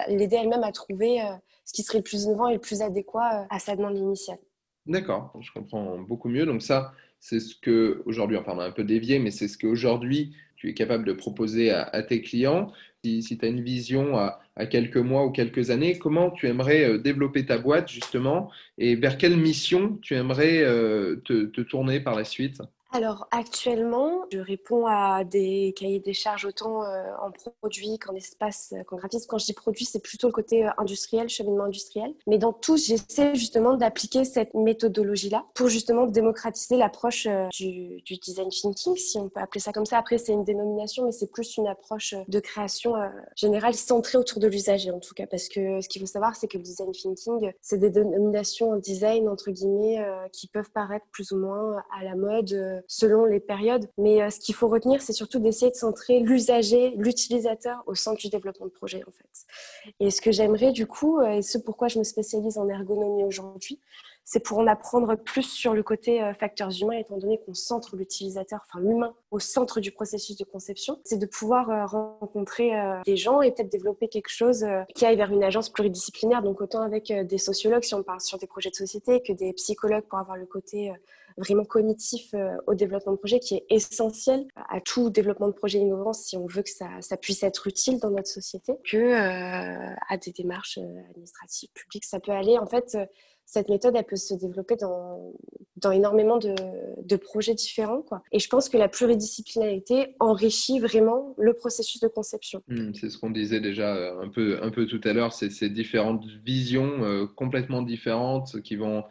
l'aider 0.08 0.36
elle-même 0.36 0.64
à 0.64 0.72
trouver 0.72 1.22
euh, 1.22 1.26
ce 1.64 1.74
qui 1.74 1.84
serait 1.84 2.00
le 2.00 2.04
plus 2.04 2.24
innovant 2.24 2.48
et 2.48 2.54
le 2.54 2.60
plus 2.60 2.82
adéquat 2.82 3.48
à 3.50 3.60
sa 3.60 3.76
demande 3.76 3.98
initiale. 3.98 4.40
D'accord, 4.86 5.32
je 5.40 5.52
comprends 5.52 6.00
beaucoup 6.00 6.28
mieux. 6.28 6.46
Donc 6.46 6.62
ça, 6.62 6.94
c'est 7.20 7.40
ce 7.40 7.56
que 7.56 8.02
aujourd'hui, 8.06 8.36
enfin 8.36 8.54
on 8.56 8.60
a 8.60 8.66
un 8.66 8.72
peu 8.72 8.84
dévié, 8.84 9.20
mais 9.20 9.32
c'est 9.32 9.48
ce 9.48 9.58
qu'aujourd'hui 9.58 10.36
tu 10.58 10.70
es 10.70 10.74
capable 10.74 11.06
de 11.06 11.14
proposer 11.14 11.72
à 11.72 12.04
tes 12.04 12.22
clients 12.22 12.72
si, 13.04 13.38
tu 13.38 13.46
as 13.46 13.50
une 13.50 13.62
vision 13.62 14.18
à, 14.18 14.40
quelques 14.68 14.98
mois 14.98 15.26
ou 15.26 15.32
quelques 15.32 15.72
années, 15.72 15.98
comment 15.98 16.30
tu 16.30 16.48
aimerais 16.48 16.84
euh, 16.84 16.98
développer 17.00 17.46
ta 17.46 17.58
boîte 17.58 17.90
justement 17.90 18.52
et 18.78 18.96
vers 18.96 19.18
quelle 19.18 19.36
mission 19.36 19.98
tu 20.02 20.16
aimerais 20.16 20.62
euh, 20.62 21.18
te 21.26 21.62
tourner 21.62 22.00
par 22.00 22.16
la 22.16 22.24
suite? 22.24 22.62
Alors 22.94 23.28
actuellement, 23.32 24.26
je 24.32 24.38
réponds 24.38 24.86
à 24.86 25.24
des 25.24 25.74
cahiers 25.76 26.00
des 26.00 26.14
charges 26.14 26.46
autant 26.46 26.84
euh, 26.84 27.12
en 27.20 27.32
produit 27.60 27.98
qu'en 27.98 28.14
espace, 28.14 28.72
euh, 28.74 28.84
qu'en 28.84 28.98
graphisme. 28.98 29.26
Quand 29.28 29.40
je 29.40 29.46
dis 29.46 29.54
produit, 29.54 29.84
c'est 29.84 30.00
plutôt 30.00 30.28
le 30.28 30.34
côté 30.34 30.68
euh, 30.68 30.70
industriel, 30.78 31.28
cheminement 31.28 31.64
industriel. 31.64 32.14
Mais 32.28 32.38
dans 32.38 32.54
tout, 32.54 32.78
j'essaie 32.78 33.34
justement 33.34 33.76
d'appliquer 33.78 34.26
cette 34.26 34.54
méthodologie-là 34.54 35.44
pour 35.56 35.70
justement 35.70 36.06
démocratiser 36.06 36.78
l'approche 36.78 37.28
du, 37.52 38.04
design 38.22 38.50
thinking, 38.50 38.96
si 38.96 39.18
on 39.18 39.28
peut 39.28 39.40
appeler 39.40 39.60
ça 39.60 39.74
comme 39.74 39.88
ça. 39.88 39.98
Après, 39.98 40.20
c'est 40.20 40.34
une 40.34 40.44
dénomination, 40.44 41.06
mais 41.06 41.12
c'est 41.12 41.32
plus 41.32 41.58
une 41.58 41.68
approche 41.68 42.14
de 42.28 42.40
création 42.40 42.94
générale 43.36 43.74
centrée 43.74 44.20
autour 44.20 44.40
de 44.40 44.48
l'usager 44.48 44.92
en 44.92 45.00
tout 45.00 45.16
cas. 45.16 45.26
Parce 45.26 45.50
que 45.50 45.82
ce 45.82 45.90
qu'il 45.90 46.00
faut 46.00 46.08
savoir, 46.08 46.36
c'est 46.36 46.48
que 46.48 46.58
le 46.58 46.64
design 46.64 46.92
thinking, 46.92 47.52
c'est 47.62 47.80
des 47.80 47.90
dénominations 47.90 48.72
en 48.72 48.78
design, 48.78 49.28
entre 49.28 49.50
guillemets, 49.50 50.06
qui 50.32 50.48
peuvent 50.48 50.70
paraître 50.72 51.08
plus 51.12 51.32
ou 51.32 51.38
moins 51.38 51.84
à 52.00 52.04
la 52.04 52.16
mode 52.16 52.83
selon 52.88 53.26
les 53.26 53.40
périodes. 53.40 53.90
Mais 53.98 54.22
euh, 54.22 54.30
ce 54.30 54.40
qu'il 54.40 54.56
faut 54.56 54.68
retenir, 54.68 55.02
c'est 55.02 55.14
surtout 55.14 55.40
d'essayer 55.40 55.72
de 55.72 55.76
centrer 55.76 56.20
l'usager, 56.20 56.94
l'utilisateur 56.98 57.84
au 57.86 57.96
centre 57.96 58.20
du 58.20 58.30
développement 58.30 58.66
de 58.66 58.72
projet, 58.72 59.04
en 59.08 59.12
fait. 59.12 59.94
Et 60.00 60.10
ce 60.10 60.22
que 60.22 60.32
j'aimerais, 60.32 60.72
du 60.72 60.88
coup, 60.88 61.20
euh, 61.20 61.38
et 61.38 61.42
ce 61.42 61.58
pourquoi 61.58 61.88
je 61.88 62.00
me 62.00 62.04
spécialise 62.04 62.58
en 62.58 62.68
ergonomie 62.70 63.24
aujourd'hui, 63.24 63.80
c'est 64.26 64.40
pour 64.40 64.60
en 64.60 64.68
apprendre 64.68 65.16
plus 65.16 65.44
sur 65.44 65.74
le 65.74 65.84
côté 65.84 66.24
euh, 66.24 66.34
facteurs 66.34 66.70
humains, 66.82 66.98
étant 66.98 67.18
donné 67.18 67.40
qu'on 67.46 67.54
centre 67.54 67.98
l'utilisateur, 67.98 68.62
enfin 68.66 68.80
l'humain, 68.80 69.14
au 69.32 69.40
centre 69.40 69.82
du 69.82 69.92
processus 69.92 70.38
de 70.38 70.46
conception. 70.46 71.00
C'est 71.04 71.18
de 71.18 71.26
pouvoir 71.26 71.90
rencontrer 71.90 72.72
des 73.06 73.18
gens 73.18 73.42
et 73.42 73.52
peut-être 73.52 73.72
développer 73.72 74.08
quelque 74.08 74.30
chose 74.30 74.66
qui 74.96 75.06
aille 75.06 75.18
vers 75.18 75.32
une 75.32 75.44
agence 75.44 75.70
pluridisciplinaire, 75.70 76.42
donc 76.42 76.62
autant 76.62 76.82
avec 76.82 77.12
des 77.12 77.38
sociologues 77.38 77.84
si 77.84 77.96
on 77.96 78.04
parle 78.04 78.22
sur 78.22 78.38
des 78.38 78.48
projets 78.48 78.70
de 78.70 78.76
société, 78.76 79.22
que 79.22 79.34
des 79.34 79.54
psychologues 79.54 80.06
pour 80.06 80.20
avoir 80.20 80.38
le 80.38 80.46
côté 80.46 80.94
vraiment 81.38 81.66
cognitif 81.66 82.34
euh, 82.34 82.56
au 82.68 82.76
développement 82.76 83.14
de 83.14 83.18
projet 83.18 83.40
qui 83.40 83.56
est 83.56 83.66
essentiel 83.70 84.46
à 84.56 84.82
tout 84.82 85.10
développement 85.10 85.48
de 85.48 85.54
projet 85.54 85.80
innovant 85.80 86.14
si 86.14 86.38
on 86.38 86.46
veut 86.46 86.64
que 86.64 86.70
ça, 86.70 87.18
puisse 87.18 87.44
être 87.44 87.68
utile 87.68 88.00
dans 88.00 88.12
notre 88.12 88.28
société, 88.28 88.74
que 88.90 88.98
euh, 88.98 89.96
à 90.10 90.18
des 90.18 90.32
démarches 90.32 90.78
euh, 90.78 91.10
administratives 91.10 91.70
publiques. 91.74 92.06
Ça 92.06 92.20
peut 92.20 92.32
aller, 92.32 92.58
en 92.58 92.66
fait, 92.66 92.98
cette 93.46 93.70
méthode, 93.70 93.96
elle 93.96 94.06
peut 94.06 94.16
se 94.16 94.34
développer 94.34 94.76
dans, 94.76 95.34
dans 95.78 95.92
énormément 95.92 96.38
de, 96.38 96.56
de, 97.02 97.16
projets 97.16 97.54
différents. 97.54 98.02
Quoi. 98.02 98.24
Et 98.32 98.40
je 98.40 98.48
pense 98.48 98.70
que 98.70 98.78
la 98.78 98.88
pluridisciplinarité 98.88 100.16
enrichit 100.20 100.80
vraiment 100.80 101.36
le 101.38 101.54
processus 101.54 102.02
de 102.02 102.08
conception. 102.08 102.64
Hmm, 102.68 102.94
c'est 102.94 103.10
ce 103.10 103.18
qu'on 103.18 103.32
disait 103.32 103.60
déjà 103.60 104.14
un 104.20 104.30
peu, 104.30 104.60
un 104.62 104.72
peu 104.72 104.88
tout 104.88 105.02
à 105.04 105.14
l'heure, 105.14 105.34
ces 105.34 105.70
différentes 105.70 106.26
visions 106.44 107.28
complètement 107.36 107.82
différentes 107.82 108.62
qui 108.62 108.76
vont 108.76 109.04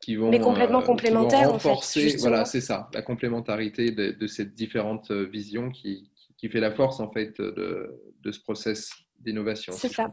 qui 0.00 0.16
vont, 0.16 0.30
Mais 0.30 0.40
complètement 0.40 0.80
euh, 0.80 0.86
complémentaires, 0.86 1.50
renforcer, 1.50 2.16
voilà, 2.18 2.44
c'est 2.44 2.60
ça, 2.60 2.88
la 2.94 3.02
complémentarité 3.02 3.90
de, 3.90 4.12
de 4.12 4.26
ces 4.26 4.44
différentes 4.44 5.10
euh, 5.10 5.24
visions 5.24 5.70
qui, 5.70 6.10
qui, 6.36 6.48
fait 6.48 6.60
la 6.60 6.70
force 6.70 7.00
en 7.00 7.10
fait 7.10 7.40
de, 7.40 8.00
de 8.22 8.32
ce 8.32 8.40
process 8.40 8.90
d'innovation. 9.18 9.72
C'est 9.76 9.92
ça. 9.92 10.10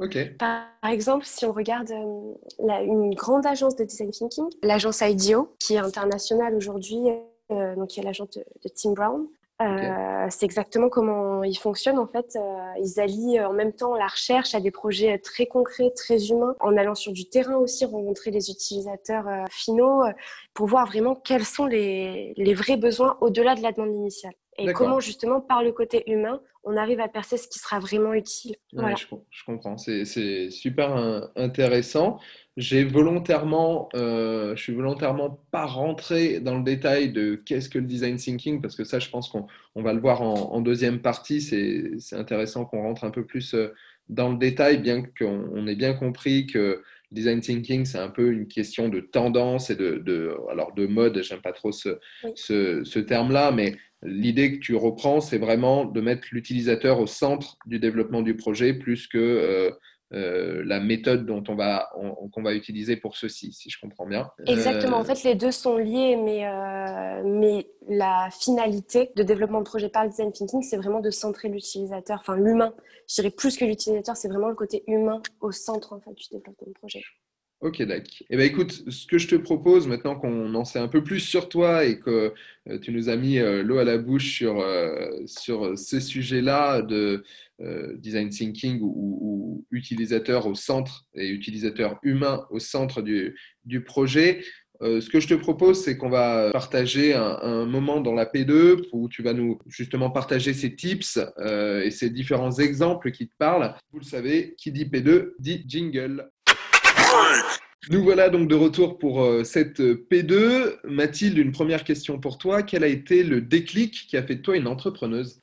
Ok. 0.00 0.36
Par 0.38 0.66
exemple, 0.90 1.24
si 1.24 1.44
on 1.44 1.52
regarde 1.52 1.90
euh, 1.90 2.84
une 2.84 3.14
grande 3.14 3.46
agence 3.46 3.76
de 3.76 3.84
design 3.84 4.10
thinking, 4.10 4.46
l'agence 4.62 5.00
IDEO, 5.00 5.54
qui 5.60 5.74
est 5.74 5.78
internationale 5.78 6.54
aujourd'hui, 6.54 6.98
donc 7.50 7.88
qui 7.88 8.00
est 8.00 8.02
l'agence 8.02 8.30
de, 8.30 8.40
de, 8.64 8.70
Tim 8.74 8.92
Brown, 8.92 9.26
euh, 9.60 10.26
c'est 10.30 10.44
exactement 10.44 10.88
comment 10.88 11.44
ils 11.44 11.58
fonctionnent 11.58 11.98
en 11.98 12.06
fait. 12.06 12.36
Euh, 12.36 12.72
ils 12.80 13.00
allient 13.00 13.38
euh, 13.38 13.48
en 13.48 13.52
même 13.52 13.72
temps 13.72 13.94
la 13.94 14.06
recherche 14.06 14.54
à 14.54 14.60
des 14.60 14.70
projets 14.70 15.18
très 15.18 15.46
concrets, 15.46 15.90
très 15.94 16.30
humains, 16.30 16.56
en 16.60 16.76
allant 16.76 16.94
sur 16.94 17.12
du 17.12 17.28
terrain 17.28 17.56
aussi, 17.56 17.84
rencontrer 17.84 18.30
les 18.30 18.50
utilisateurs 18.50 19.26
finaux 19.50 20.02
pour 20.54 20.66
voir 20.66 20.86
vraiment 20.86 21.14
quels 21.14 21.44
sont 21.44 21.66
les, 21.66 22.34
les 22.36 22.54
vrais 22.54 22.76
besoins 22.76 23.16
au-delà 23.20 23.54
de 23.54 23.62
la 23.62 23.72
demande 23.72 23.94
initiale. 23.94 24.34
Et 24.68 24.72
comment 24.72 25.00
justement, 25.00 25.40
par 25.40 25.62
le 25.62 25.72
côté 25.72 26.10
humain, 26.10 26.40
on 26.64 26.76
arrive 26.76 27.00
à 27.00 27.08
percer 27.08 27.36
ce 27.36 27.48
qui 27.48 27.58
sera 27.58 27.80
vraiment 27.80 28.14
utile. 28.14 28.54
je, 28.72 29.44
comprends, 29.44 29.76
c'est 29.76 30.50
super 30.50 31.30
intéressant. 31.36 32.20
J'ai 32.58 32.84
volontairement, 32.84 33.88
euh, 33.94 34.54
je 34.54 34.62
suis 34.62 34.74
volontairement 34.74 35.42
pas 35.50 35.64
rentré 35.64 36.38
dans 36.38 36.58
le 36.58 36.62
détail 36.62 37.10
de 37.10 37.34
qu'est-ce 37.34 37.70
que 37.70 37.78
le 37.78 37.86
design 37.86 38.16
thinking 38.16 38.60
parce 38.60 38.76
que 38.76 38.84
ça, 38.84 38.98
je 38.98 39.08
pense 39.08 39.30
qu'on 39.30 39.46
va 39.74 39.94
le 39.94 40.00
voir 40.00 40.20
en, 40.20 40.60
deuxième 40.60 41.00
partie. 41.00 41.40
C'est 41.40 42.16
intéressant 42.16 42.66
qu'on 42.66 42.82
rentre 42.82 43.04
un 43.04 43.10
peu 43.10 43.24
plus 43.24 43.54
euh, 43.54 43.68
dans 44.10 44.30
le 44.30 44.36
détail, 44.36 44.78
bien 44.78 45.02
qu'on 45.18 45.66
ait 45.66 45.76
bien 45.76 45.94
compris 45.94 46.46
que 46.46 46.82
design 47.10 47.40
thinking, 47.40 47.86
c'est 47.86 47.98
un 47.98 48.10
peu 48.10 48.30
une 48.30 48.46
question 48.46 48.90
de 48.90 49.00
tendance 49.00 49.70
et 49.70 49.76
de, 49.76 49.96
de 49.96 50.36
alors 50.50 50.74
de 50.74 50.86
mode. 50.86 51.22
J'aime 51.22 51.40
pas 51.40 51.52
trop 51.52 51.72
ce, 51.72 51.98
ce, 52.34 52.84
ce 52.84 52.98
terme-là, 52.98 53.50
mais 53.50 53.76
l'idée 54.02 54.58
que 54.58 54.64
tu 54.64 54.74
reprends, 54.74 55.20
c'est 55.20 55.38
vraiment 55.38 55.84
de 55.84 56.00
mettre 56.00 56.28
l'utilisateur 56.32 57.00
au 57.00 57.06
centre 57.06 57.56
du 57.66 57.78
développement 57.78 58.22
du 58.22 58.36
projet 58.36 58.74
plus 58.74 59.06
que 59.06 59.18
euh, 59.18 59.70
euh, 60.12 60.62
la 60.66 60.80
méthode 60.80 61.24
dont 61.24 61.42
on 61.48 61.54
va, 61.54 61.90
qu'on 62.32 62.42
va 62.42 62.54
utiliser 62.54 62.96
pour 62.96 63.16
ceci, 63.16 63.52
si 63.52 63.70
je 63.70 63.80
comprends 63.80 64.06
bien. 64.06 64.30
Exactement. 64.46 64.98
En 64.98 65.02
euh, 65.02 65.04
fait, 65.04 65.22
les 65.22 65.34
deux 65.34 65.52
sont 65.52 65.78
liés, 65.78 66.16
mais, 66.16 66.44
mais 67.24 67.66
la 67.88 68.28
finalité 68.30 69.10
de 69.16 69.22
développement 69.22 69.60
de 69.60 69.64
projet 69.64 69.88
par 69.88 70.04
le 70.04 70.10
design 70.10 70.32
thinking, 70.32 70.62
c'est 70.62 70.76
vraiment 70.76 71.00
de 71.00 71.10
centrer 71.10 71.48
l'utilisateur, 71.48 72.18
enfin 72.20 72.36
l'humain. 72.36 72.74
Je 73.08 73.14
dirais 73.16 73.30
plus 73.30 73.56
que 73.56 73.64
l'utilisateur, 73.64 74.16
c'est 74.16 74.28
vraiment 74.28 74.48
le 74.48 74.54
côté 74.54 74.84
humain 74.86 75.22
au 75.40 75.52
centre 75.52 75.94
en 75.94 76.00
fait, 76.00 76.12
du 76.12 76.28
développement 76.30 76.66
de 76.66 76.72
projet. 76.72 77.02
Ok, 77.62 77.80
d'accord. 77.82 78.12
Eh 78.28 78.36
bien, 78.36 78.44
écoute, 78.44 78.82
ce 78.88 79.06
que 79.06 79.18
je 79.18 79.28
te 79.28 79.36
propose, 79.36 79.86
maintenant 79.86 80.16
qu'on 80.16 80.52
en 80.52 80.64
sait 80.64 80.80
un 80.80 80.88
peu 80.88 81.04
plus 81.04 81.20
sur 81.20 81.48
toi 81.48 81.84
et 81.84 82.00
que 82.00 82.34
euh, 82.68 82.78
tu 82.80 82.90
nous 82.90 83.08
as 83.08 83.14
mis 83.14 83.38
euh, 83.38 83.62
l'eau 83.62 83.78
à 83.78 83.84
la 83.84 83.98
bouche 83.98 84.38
sur, 84.38 84.58
euh, 84.60 85.08
sur 85.26 85.78
ces 85.78 86.00
sujets-là 86.00 86.82
de 86.82 87.22
design 87.98 88.28
thinking 88.28 88.80
ou, 88.82 89.64
utilisateur 89.70 90.48
au 90.48 90.56
centre 90.56 91.04
et 91.14 91.28
utilisateur 91.28 92.00
humain 92.02 92.44
au 92.50 92.58
centre 92.58 93.02
du, 93.02 93.38
du 93.64 93.84
projet, 93.84 94.42
ce 94.80 95.08
que 95.08 95.20
je 95.20 95.28
te 95.28 95.34
propose, 95.34 95.84
c'est 95.84 95.96
qu'on 95.96 96.08
va 96.08 96.50
partager 96.50 97.14
un, 97.14 97.38
un, 97.40 97.64
moment 97.64 98.00
dans 98.00 98.14
la 98.14 98.26
P2 98.26 98.88
où 98.90 99.08
tu 99.08 99.22
vas 99.22 99.32
nous 99.32 99.60
justement 99.68 100.10
partager 100.10 100.54
ces 100.54 100.74
tips 100.74 101.20
et 101.84 101.92
ces 101.92 102.10
différents 102.10 102.58
exemples 102.58 103.12
qui 103.12 103.28
te 103.28 103.34
parlent. 103.38 103.76
Vous 103.92 104.00
le 104.00 104.04
savez, 104.04 104.56
qui 104.58 104.72
dit 104.72 104.86
P2 104.86 105.34
dit 105.38 105.64
jingle. 105.64 106.28
Nous 107.90 108.02
voilà 108.02 108.28
donc 108.28 108.46
de 108.46 108.54
retour 108.54 108.96
pour 108.96 109.24
euh, 109.24 109.42
cette 109.42 109.80
P2. 109.80 110.76
Mathilde, 110.84 111.36
une 111.36 111.50
première 111.50 111.82
question 111.82 112.20
pour 112.20 112.38
toi. 112.38 112.62
Quel 112.62 112.84
a 112.84 112.86
été 112.86 113.24
le 113.24 113.40
déclic 113.40 114.06
qui 114.08 114.16
a 114.16 114.22
fait 114.22 114.36
de 114.36 114.42
toi 114.42 114.56
une 114.56 114.68
entrepreneuse? 114.68 115.40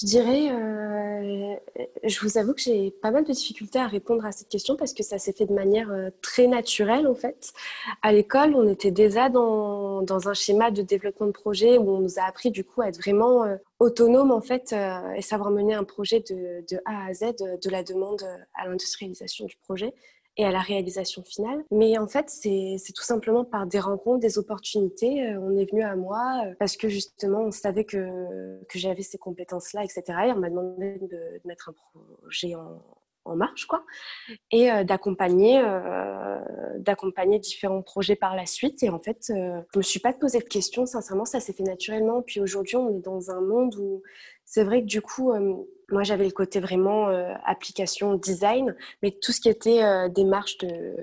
Je 0.00 0.06
dirais, 0.06 0.52
euh, 0.52 1.56
je 2.04 2.20
vous 2.20 2.38
avoue 2.38 2.54
que 2.54 2.60
j'ai 2.60 2.92
pas 2.92 3.10
mal 3.10 3.24
de 3.24 3.32
difficultés 3.32 3.80
à 3.80 3.88
répondre 3.88 4.24
à 4.24 4.30
cette 4.30 4.48
question 4.48 4.76
parce 4.76 4.94
que 4.94 5.02
ça 5.02 5.18
s'est 5.18 5.32
fait 5.32 5.46
de 5.46 5.52
manière 5.52 5.90
euh, 5.90 6.10
très 6.22 6.46
naturelle 6.46 7.08
en 7.08 7.16
fait. 7.16 7.52
À 8.02 8.12
l'école, 8.12 8.54
on 8.54 8.68
était 8.68 8.92
déjà 8.92 9.28
dans, 9.28 10.06
un 10.28 10.34
schéma 10.34 10.70
de 10.70 10.82
développement 10.82 11.26
de 11.26 11.32
projet 11.32 11.76
où 11.76 11.90
on 11.90 11.98
nous 11.98 12.20
a 12.20 12.22
appris 12.22 12.52
du 12.52 12.62
coup 12.62 12.82
à 12.82 12.88
être 12.88 12.98
vraiment 12.98 13.44
autonome 13.80 14.30
en 14.30 14.40
fait 14.40 14.74
et 15.16 15.22
savoir 15.22 15.50
mener 15.50 15.74
un 15.74 15.84
projet 15.84 16.20
de 16.20 16.76
A 16.84 17.06
à 17.06 17.12
Z, 17.12 17.34
de 17.62 17.70
la 17.70 17.82
demande 17.82 18.22
à 18.54 18.66
l'industrialisation 18.66 19.46
du 19.46 19.56
projet 19.56 19.92
et 20.36 20.44
à 20.44 20.52
la 20.52 20.60
réalisation 20.60 21.22
finale. 21.22 21.64
Mais 21.70 21.98
en 21.98 22.06
fait, 22.06 22.30
c'est 22.30 22.78
tout 22.94 23.02
simplement 23.02 23.44
par 23.44 23.66
des 23.66 23.80
rencontres, 23.80 24.20
des 24.20 24.38
opportunités. 24.38 25.26
Euh, 25.26 25.40
on 25.40 25.56
est 25.56 25.70
venu 25.70 25.82
à 25.82 25.96
moi 25.96 26.42
euh, 26.46 26.54
parce 26.58 26.76
que 26.76 26.88
justement, 26.88 27.40
on 27.40 27.50
savait 27.50 27.84
que, 27.84 28.58
que 28.68 28.78
j'avais 28.78 29.02
ces 29.02 29.18
compétences-là, 29.18 29.84
etc. 29.84 30.02
Et 30.26 30.32
on 30.32 30.36
m'a 30.36 30.50
demandé 30.50 30.98
de, 31.00 31.40
mettre 31.44 31.70
un 31.70 31.74
projet 31.74 32.54
en, 32.54 32.80
marche, 33.36 33.66
quoi, 33.66 33.84
et 34.50 34.72
euh, 34.72 34.82
d'accompagner, 34.82 35.62
différents 37.38 37.82
projets 37.82 38.16
par 38.16 38.34
la 38.34 38.44
suite. 38.44 38.82
Et 38.82 38.90
en 38.90 38.98
fait, 38.98 39.26
je 39.28 39.78
me 39.78 39.82
suis 39.82 40.00
pas 40.00 40.12
posé 40.12 40.40
de 40.40 40.44
questions. 40.44 40.84
Sincèrement, 40.84 41.24
ça 41.24 41.38
s'est 41.38 41.52
fait 41.52 41.62
naturellement. 41.62 42.22
Puis 42.22 42.40
aujourd'hui, 42.40 42.76
on 42.76 42.96
est 42.96 43.02
dans 43.02 43.30
un 43.30 43.40
monde 43.40 43.76
où 43.76 44.02
c'est 44.52 44.64
vrai 44.64 44.80
que 44.80 44.86
du 44.86 45.00
coup, 45.00 45.32
moi, 45.92 46.02
j'avais 46.02 46.24
le 46.24 46.32
côté 46.32 46.58
vraiment 46.58 47.08
euh, 47.08 47.32
application 47.44 48.14
design, 48.14 48.74
mais 49.00 49.12
tout 49.12 49.30
ce 49.30 49.40
qui 49.40 49.48
était 49.48 49.84
euh, 49.84 50.08
démarche 50.08 50.58
de, 50.58 50.96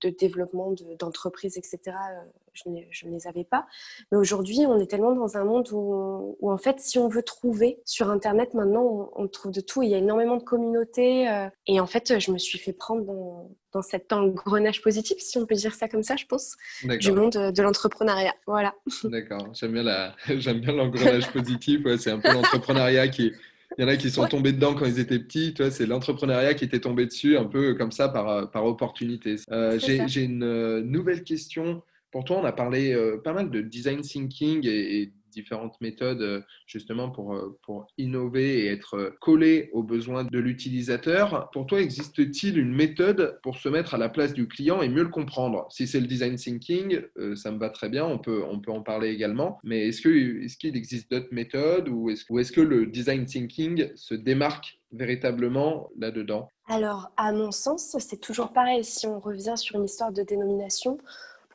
de 0.00 0.10
développement 0.10 0.72
d'entreprise, 1.00 1.56
etc., 1.56 1.78
euh, 1.86 2.20
je, 2.54 2.62
je, 2.90 3.06
ne 3.06 3.12
les 3.12 3.26
avais 3.26 3.44
pas. 3.44 3.66
Mais 4.10 4.18
aujourd'hui, 4.18 4.60
on 4.66 4.80
est 4.80 4.86
tellement 4.86 5.12
dans 5.12 5.36
un 5.36 5.44
monde 5.44 5.68
où, 5.72 6.36
où, 6.40 6.50
en 6.50 6.58
fait, 6.58 6.80
si 6.80 6.98
on 6.98 7.08
veut 7.08 7.22
trouver 7.22 7.80
sur 7.84 8.10
Internet, 8.10 8.54
maintenant, 8.54 9.10
on, 9.14 9.28
trouve 9.28 9.52
de 9.52 9.60
tout. 9.60 9.82
Il 9.82 9.90
y 9.90 9.94
a 9.94 9.98
énormément 9.98 10.36
de 10.36 10.42
communautés. 10.42 11.28
et 11.66 11.80
en 11.80 11.86
fait, 11.86 12.20
je 12.20 12.30
me 12.30 12.38
suis 12.38 12.58
fait 12.58 12.72
prendre 12.72 13.04
dans, 13.04 13.50
dans 13.74 13.82
cet 13.82 14.12
engrenage 14.12 14.80
positif, 14.80 15.18
si 15.18 15.36
on 15.36 15.46
peut 15.46 15.56
dire 15.56 15.74
ça 15.74 15.88
comme 15.88 16.02
ça, 16.02 16.16
je 16.16 16.26
pense, 16.26 16.56
du 16.84 17.12
monde 17.12 17.32
de 17.32 17.62
l'entrepreneuriat. 17.62 18.34
Voilà. 18.46 18.74
D'accord. 19.04 19.48
J'aime 19.54 20.60
bien 20.60 20.72
l'engrenage 20.72 21.30
positif. 21.32 21.84
Ouais, 21.84 21.98
c'est 21.98 22.12
un 22.12 22.20
peu 22.20 22.32
l'entrepreneuriat 22.32 23.08
qui 23.08 23.32
il 23.76 23.82
y 23.82 23.84
en 23.84 23.88
a 23.88 23.96
qui 23.96 24.10
sont 24.10 24.26
tombés 24.28 24.52
dedans 24.52 24.74
quand 24.74 24.86
ils 24.86 25.00
étaient 25.00 25.18
petits. 25.18 25.54
C'est 25.70 25.86
l'entrepreneuriat 25.86 26.54
qui 26.54 26.64
était 26.64 26.78
tombé 26.78 27.06
dessus 27.06 27.36
un 27.36 27.44
peu 27.44 27.74
comme 27.74 27.90
ça 27.90 28.08
par, 28.08 28.50
par 28.50 28.64
opportunité. 28.66 29.36
Euh, 29.50 29.78
j'ai 29.80 30.22
une 30.22 30.44
euh, 30.44 30.80
nouvelle 30.80 31.24
question 31.24 31.82
pour 32.14 32.24
toi. 32.24 32.38
On 32.38 32.44
a 32.44 32.52
parlé 32.52 32.92
euh, 32.92 33.20
pas 33.24 33.32
mal 33.32 33.50
de 33.50 33.60
design 33.60 34.00
thinking 34.00 34.64
et, 34.64 35.12
différentes 35.32 35.74
méthodes 35.80 36.22
euh, 36.22 36.42
justement 36.64 37.10
pour, 37.10 37.34
euh, 37.34 37.58
pour 37.64 37.88
innover 37.98 38.66
et 38.66 38.66
être 38.68 39.16
collé 39.20 39.68
aux 39.72 39.82
besoins 39.82 40.22
de 40.22 40.38
l'utilisateur. 40.38 41.50
Pour 41.52 41.66
toi, 41.66 41.80
existe-t-il 41.80 42.56
une 42.56 42.72
méthode 42.72 43.40
pour 43.42 43.56
se 43.56 43.68
mettre 43.68 43.94
à 43.94 43.98
la 43.98 44.08
place 44.08 44.32
du 44.32 44.46
client 44.46 44.80
et 44.80 44.88
mieux 44.88 45.02
le 45.02 45.08
comprendre? 45.08 45.66
Si 45.70 45.88
c'est 45.88 45.98
le 45.98 46.06
design 46.06 46.36
thinking, 46.36 47.00
ça 47.34 47.50
me 47.50 47.58
va 47.58 47.68
très 47.70 47.88
bien, 47.88 48.04
on 48.04 48.18
peut, 48.18 48.44
on 48.48 48.60
peut 48.60 48.70
en 48.70 48.82
parler 48.82 49.08
également. 49.08 49.58
Mais 49.64 49.88
est-ce 49.88 50.02
qu'il 50.02 50.76
est 50.76 50.78
existe 50.78 51.10
d'autres 51.10 51.32
méthodes 51.34 51.88
ou 51.88 52.10
est-ce 52.10 52.22
est 52.32 52.54
que 52.54 52.60
le 52.60 52.86
design 52.86 53.24
thinking 53.24 53.88
se 53.96 54.14
démarque 54.14 54.78
véritablement 54.92 55.90
là-dedans? 55.98 56.48
Alors, 56.68 57.10
à 57.16 57.32
mon 57.32 57.50
sens, 57.50 57.96
c'est 57.98 58.20
toujours 58.20 58.52
pareil. 58.52 58.84
Si 58.84 59.08
on 59.08 59.18
revient 59.18 59.54
sur 59.56 59.74
une 59.76 59.84
histoire 59.84 60.12
de 60.12 60.22
dénomination, 60.22 60.98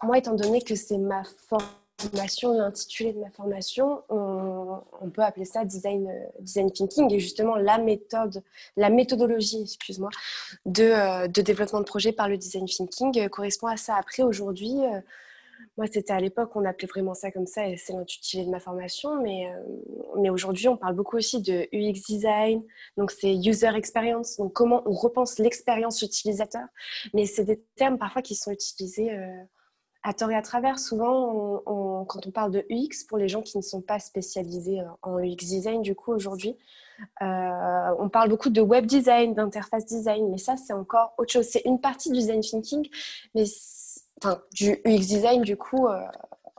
moi, 0.04 0.18
étant 0.18 0.36
donné 0.36 0.62
que 0.62 0.76
c'est 0.76 0.98
ma 0.98 1.24
formation, 2.00 2.54
l'intitulé 2.54 3.14
de 3.14 3.20
ma 3.20 3.30
formation, 3.32 4.04
on, 4.10 5.10
peut 5.14 5.22
appeler 5.22 5.46
ça 5.46 5.66
design, 5.66 6.08
euh, 6.08 6.26
design 6.40 6.72
thinking. 6.72 7.12
Et 7.14 7.20
justement, 7.20 7.56
la 7.56 7.78
méthode, 7.78 8.44
la 8.78 8.90
méthodologie, 8.90 9.64
excuse-moi, 9.64 10.10
de, 10.66 10.84
euh, 10.84 11.28
développement 11.28 11.80
de 11.80 11.86
projet 11.86 12.12
par 12.12 12.30
le 12.30 12.38
design 12.38 12.66
thinking 12.66 13.20
euh, 13.20 13.28
correspond 13.28 13.68
à 13.68 13.78
ça. 13.78 13.96
Après, 13.96 14.24
aujourd'hui, 14.24 14.78
moi, 15.78 15.88
c'était 15.92 16.14
à 16.14 16.20
l'époque, 16.20 16.56
on 16.56 16.64
appelait 16.66 16.88
vraiment 16.88 17.14
ça 17.14 17.32
comme 17.32 17.48
ça, 17.48 17.68
et 17.68 17.76
c'est 17.76 17.94
l'intitulé 17.94 18.46
de 18.46 18.50
ma 18.50 18.60
formation. 18.60 19.22
Mais, 19.22 19.50
mais 20.18 20.30
aujourd'hui, 20.30 20.68
on 20.68 20.78
parle 20.78 20.96
beaucoup 20.96 21.18
aussi 21.18 21.42
de 21.42 21.68
UX 21.74 22.02
design, 22.08 22.64
donc 22.98 23.12
c'est 23.12 23.34
user 23.34 23.76
experience, 23.76 24.38
donc 24.38 24.54
comment 24.54 24.84
on 24.86 24.94
repense 24.94 25.40
l'expérience 25.40 26.02
utilisateur. 26.02 26.66
Mais 27.14 27.26
c'est 27.26 27.46
des 27.46 27.62
termes 27.76 27.98
parfois 27.98 28.22
qui 28.22 28.36
sont 28.36 28.52
utilisés 28.52 29.10
à 30.04 30.14
tort 30.14 30.30
à 30.30 30.42
travers, 30.42 30.80
souvent, 30.80 31.62
quand 32.08 32.26
on 32.26 32.32
parle 32.32 32.52
de 32.52 32.66
UX, 32.70 33.06
pour 33.08 33.18
les 33.18 33.28
gens 33.28 33.42
qui 33.42 33.58
ne 33.58 33.62
sont 33.62 33.82
pas 33.82 34.00
spécialisés 34.00 34.82
en 35.02 35.20
UX 35.20 35.36
design, 35.36 35.82
du 35.82 35.96
coup, 35.96 36.14
aujourd'hui, 36.14 36.56
euh, 37.22 37.96
on 38.00 38.10
parle 38.10 38.30
beaucoup 38.30 38.50
de 38.50 38.62
web 38.62 38.86
design, 38.86 39.34
d'interface 39.34 39.86
design, 39.86 40.30
mais 40.30 40.38
ça, 40.38 40.58
c'est 40.58 40.74
encore 40.74 41.14
autre 41.18 41.32
chose. 41.32 41.48
C'est 41.50 41.64
une 41.66 41.80
partie 41.80 42.12
du 42.12 42.20
design 42.20 42.42
thinking, 42.42 42.88
mais 43.36 43.46
du 44.54 44.72
UX 44.86 45.08
design, 45.08 45.42
du 45.42 45.58
coup, 45.58 45.88
euh, 45.88 46.02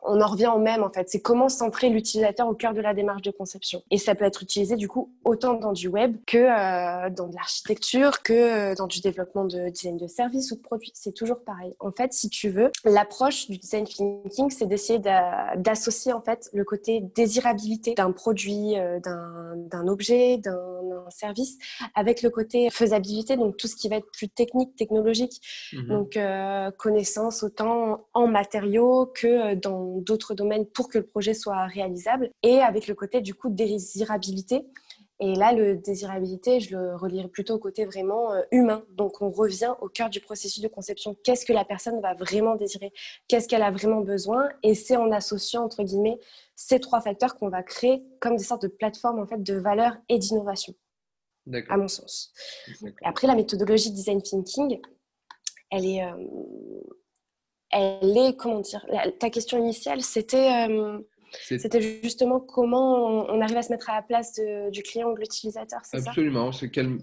on 0.02 0.20
en 0.20 0.26
revient 0.26 0.50
au 0.54 0.58
même 0.58 0.82
en 0.82 0.90
fait. 0.90 1.08
C'est 1.08 1.20
comment 1.20 1.48
centrer 1.48 1.88
l'utilisateur 1.88 2.48
au 2.48 2.54
cœur 2.54 2.74
de 2.74 2.80
la 2.80 2.94
démarche 2.94 3.22
de 3.22 3.30
conception. 3.30 3.82
Et 3.90 3.98
ça 3.98 4.14
peut 4.14 4.24
être 4.24 4.42
utilisé 4.42 4.76
du 4.76 4.88
coup 4.88 5.10
autant 5.24 5.54
dans 5.54 5.72
du 5.72 5.88
web 5.88 6.16
que 6.26 6.38
euh, 6.38 7.10
dans 7.10 7.28
de 7.28 7.34
l'architecture, 7.34 8.22
que 8.22 8.32
euh, 8.32 8.74
dans 8.74 8.86
du 8.86 9.00
développement 9.00 9.44
de 9.44 9.68
design 9.68 9.96
de 9.96 10.06
service 10.06 10.50
ou 10.52 10.56
de 10.56 10.60
produits. 10.60 10.92
C'est 10.94 11.14
toujours 11.14 11.40
pareil. 11.40 11.74
En 11.80 11.92
fait, 11.92 12.12
si 12.12 12.28
tu 12.28 12.48
veux, 12.48 12.70
l'approche 12.84 13.48
du 13.48 13.58
design 13.58 13.84
thinking, 13.84 14.50
c'est 14.50 14.66
d'essayer 14.66 14.98
d'associer 14.98 16.12
en 16.12 16.20
fait 16.20 16.48
le 16.52 16.64
côté 16.64 17.00
désirabilité 17.14 17.94
d'un 17.94 18.12
produit, 18.12 18.78
euh, 18.78 18.98
d'un 19.00 19.88
objet, 19.88 20.38
d'un 20.38 20.58
service, 21.10 21.58
avec 21.94 22.22
le 22.22 22.30
côté 22.30 22.70
faisabilité, 22.70 23.36
donc 23.36 23.56
tout 23.56 23.66
ce 23.66 23.76
qui 23.76 23.88
va 23.88 23.96
être 23.96 24.10
plus 24.12 24.28
technique, 24.28 24.76
technologique. 24.76 25.40
Mhm. 25.72 25.88
Donc 25.88 26.18
connaissance 26.78 27.42
autant 27.42 28.06
en 28.14 28.26
matériaux 28.26 29.06
que 29.06 29.54
dans 29.54 29.89
d'autres 30.00 30.34
domaines 30.34 30.66
pour 30.66 30.88
que 30.88 30.98
le 30.98 31.06
projet 31.06 31.34
soit 31.34 31.66
réalisable 31.66 32.30
et 32.42 32.60
avec 32.60 32.86
le 32.86 32.94
côté 32.94 33.20
du 33.20 33.34
coup 33.34 33.50
désirabilité. 33.50 34.66
Et 35.22 35.34
là, 35.34 35.52
le 35.52 35.76
désirabilité, 35.76 36.60
je 36.60 36.74
le 36.74 36.96
relierai 36.96 37.28
plutôt 37.28 37.54
au 37.54 37.58
côté 37.58 37.84
vraiment 37.84 38.32
euh, 38.32 38.40
humain. 38.52 38.82
Donc, 38.92 39.20
on 39.20 39.30
revient 39.30 39.74
au 39.82 39.88
cœur 39.90 40.08
du 40.08 40.18
processus 40.18 40.62
de 40.62 40.68
conception. 40.68 41.14
Qu'est-ce 41.22 41.44
que 41.44 41.52
la 41.52 41.66
personne 41.66 42.00
va 42.00 42.14
vraiment 42.14 42.56
désirer? 42.56 42.90
Qu'est-ce 43.28 43.46
qu'elle 43.46 43.62
a 43.62 43.70
vraiment 43.70 44.00
besoin? 44.00 44.48
Et 44.62 44.74
c'est 44.74 44.96
en 44.96 45.12
associant, 45.12 45.62
entre 45.62 45.82
guillemets, 45.82 46.18
ces 46.56 46.80
trois 46.80 47.02
facteurs 47.02 47.36
qu'on 47.36 47.50
va 47.50 47.62
créer 47.62 48.02
comme 48.18 48.36
des 48.36 48.44
sortes 48.44 48.62
de 48.62 48.68
plateformes 48.68 49.20
en 49.20 49.26
fait, 49.26 49.42
de 49.42 49.54
valeur 49.54 49.98
et 50.08 50.18
d'innovation, 50.18 50.74
à 51.68 51.76
mon 51.76 51.88
sens. 51.88 52.32
Après, 53.02 53.26
la 53.26 53.34
méthodologie 53.34 53.90
design 53.90 54.22
thinking, 54.22 54.80
elle 55.70 55.84
est... 55.84 56.02
Euh, 56.02 56.16
elle 57.70 58.16
est, 58.16 58.36
comment 58.36 58.60
dire, 58.60 58.84
ta 59.18 59.30
question 59.30 59.58
initiale, 59.58 60.02
c'était 60.02 60.68
euh, 60.68 60.98
c'était 61.32 61.80
justement 62.02 62.40
comment 62.40 63.26
on 63.28 63.40
arrive 63.40 63.56
à 63.56 63.62
se 63.62 63.70
mettre 63.70 63.90
à 63.90 63.96
la 63.96 64.02
place 64.02 64.40
du 64.72 64.82
client 64.82 65.10
ou 65.10 65.14
de 65.14 65.20
l'utilisateur, 65.20 65.80
c'est 65.84 66.00
ça? 66.00 66.10
Absolument. 66.10 66.50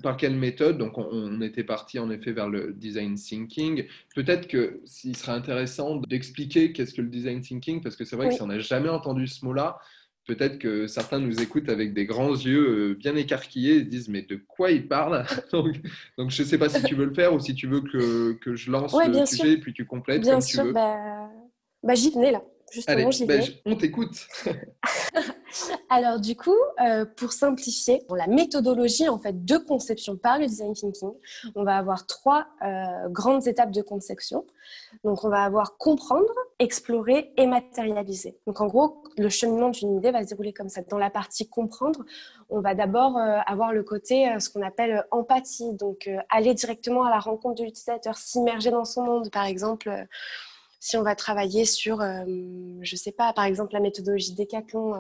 par 0.03 0.17
quelle 0.17 0.35
méthode? 0.35 0.77
Donc, 0.77 0.97
on, 0.97 1.41
était 1.41 1.63
parti 1.63 1.99
en 1.99 2.09
effet 2.09 2.31
vers 2.31 2.49
le 2.49 2.73
design 2.73 3.15
thinking. 3.15 3.85
Peut-être 4.15 4.47
que 4.47 4.81
s'il 4.85 5.15
serait 5.15 5.33
intéressant 5.33 5.97
d'expliquer 5.97 6.73
qu'est-ce 6.73 6.93
que 6.93 7.01
le 7.01 7.09
design 7.09 7.41
thinking, 7.41 7.81
parce 7.81 7.95
que 7.95 8.05
c'est 8.05 8.15
vrai 8.15 8.29
que 8.29 8.33
si 8.33 8.41
on 8.41 8.47
n'a 8.47 8.59
jamais 8.59 8.89
entendu 8.89 9.27
ce 9.27 9.45
mot-là, 9.45 9.79
peut-être 10.27 10.59
que 10.59 10.87
certains 10.87 11.19
nous 11.19 11.41
écoutent 11.41 11.69
avec 11.69 11.93
des 11.93 12.05
grands 12.05 12.35
yeux 12.35 12.91
euh, 12.91 12.93
bien 12.93 13.15
écarquillés 13.15 13.77
et 13.77 13.79
se 13.79 13.85
disent 13.85 14.09
mais 14.09 14.21
de 14.21 14.35
quoi 14.35 14.71
il 14.71 14.87
parle 14.87 15.25
donc, 15.51 15.79
donc, 16.17 16.29
je 16.29 16.43
ne 16.43 16.47
sais 16.47 16.57
pas 16.57 16.69
si 16.69 16.83
tu 16.83 16.95
veux 16.95 17.05
le 17.05 17.13
faire 17.13 17.33
ou 17.33 17.39
si 17.39 17.55
tu 17.55 17.67
veux 17.67 17.81
que, 17.81 18.33
que 18.33 18.55
je 18.55 18.69
lance 18.69 18.93
le 18.93 19.25
sujet 19.25 19.53
et 19.53 19.57
puis 19.57 19.73
tu 19.73 19.85
complètes 19.85 20.21
bien 20.21 20.33
comme 20.33 20.41
sûr, 20.41 20.61
tu 20.61 20.67
veux. 20.67 20.73
Bah, 20.73 21.29
bah 21.81 21.95
j'y 21.95 22.11
venais 22.11 22.31
là. 22.31 22.43
Justement, 22.71 23.11
j'y 23.11 23.25
ben, 23.25 23.41
on 23.65 23.75
t'écoute. 23.75 24.27
Alors 25.89 26.19
du 26.19 26.35
coup, 26.35 26.55
euh, 26.81 27.05
pour 27.05 27.31
simplifier, 27.31 28.03
la 28.09 28.27
méthodologie 28.27 29.09
en 29.09 29.19
fait 29.19 29.45
de 29.45 29.57
conception 29.57 30.17
par 30.17 30.39
le 30.39 30.45
design 30.45 30.73
thinking, 30.73 31.11
on 31.55 31.63
va 31.63 31.77
avoir 31.77 32.05
trois 32.05 32.47
euh, 32.63 33.09
grandes 33.09 33.47
étapes 33.47 33.71
de 33.71 33.81
conception. 33.81 34.45
Donc 35.03 35.23
on 35.23 35.29
va 35.29 35.43
avoir 35.43 35.77
comprendre, 35.77 36.33
explorer 36.59 37.31
et 37.37 37.45
matérialiser. 37.45 38.37
Donc 38.47 38.61
en 38.61 38.67
gros, 38.67 39.03
le 39.17 39.29
cheminement 39.29 39.69
d'une 39.69 39.97
idée 39.97 40.11
va 40.11 40.23
se 40.23 40.29
dérouler 40.29 40.53
comme 40.53 40.69
ça. 40.69 40.81
Dans 40.81 40.97
la 40.97 41.09
partie 41.09 41.47
comprendre, 41.47 42.03
on 42.49 42.59
va 42.59 42.75
d'abord 42.75 43.17
euh, 43.17 43.39
avoir 43.45 43.73
le 43.73 43.83
côté 43.83 44.27
ce 44.39 44.49
qu'on 44.49 44.61
appelle 44.61 45.05
empathie, 45.11 45.73
donc 45.73 46.09
aller 46.29 46.53
directement 46.53 47.03
à 47.03 47.09
la 47.09 47.19
rencontre 47.19 47.61
de 47.61 47.63
l'utilisateur, 47.63 48.17
s'immerger 48.17 48.71
dans 48.71 48.85
son 48.85 49.03
monde, 49.03 49.29
par 49.31 49.45
exemple 49.45 50.07
si 50.87 50.95
on 50.95 51.03
va 51.03 51.15
travailler 51.15 51.65
sur, 51.65 52.01
euh, 52.01 52.23
je 52.25 52.95
ne 52.95 52.97
sais 52.97 53.11
pas, 53.11 53.33
par 53.33 53.43
exemple 53.43 53.73
la 53.73 53.81
méthodologie 53.81 54.33
Decathlon 54.33 54.95
euh, 54.95 54.99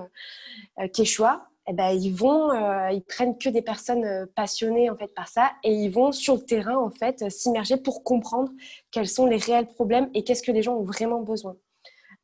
euh, 0.79 0.87
Quechua, 0.89 1.47
eh 1.69 1.73
ben, 1.73 1.91
ils 1.91 2.13
vont, 2.13 2.53
ils 2.91 3.03
prennent 3.03 3.37
que 3.37 3.49
des 3.49 3.61
personnes 3.61 4.25
passionnées 4.35 4.89
en 4.89 4.95
fait 4.95 5.13
par 5.13 5.27
ça 5.27 5.51
et 5.63 5.73
ils 5.73 5.89
vont 5.89 6.13
sur 6.13 6.35
le 6.35 6.41
terrain 6.41 6.77
en 6.77 6.89
fait 6.89 7.29
s'immerger 7.29 7.75
pour 7.75 8.05
comprendre 8.05 8.49
quels 8.89 9.09
sont 9.09 9.25
les 9.25 9.35
réels 9.35 9.67
problèmes 9.67 10.09
et 10.13 10.23
qu'est-ce 10.23 10.43
que 10.43 10.53
les 10.53 10.61
gens 10.61 10.75
ont 10.75 10.85
vraiment 10.85 11.21
besoin 11.21 11.57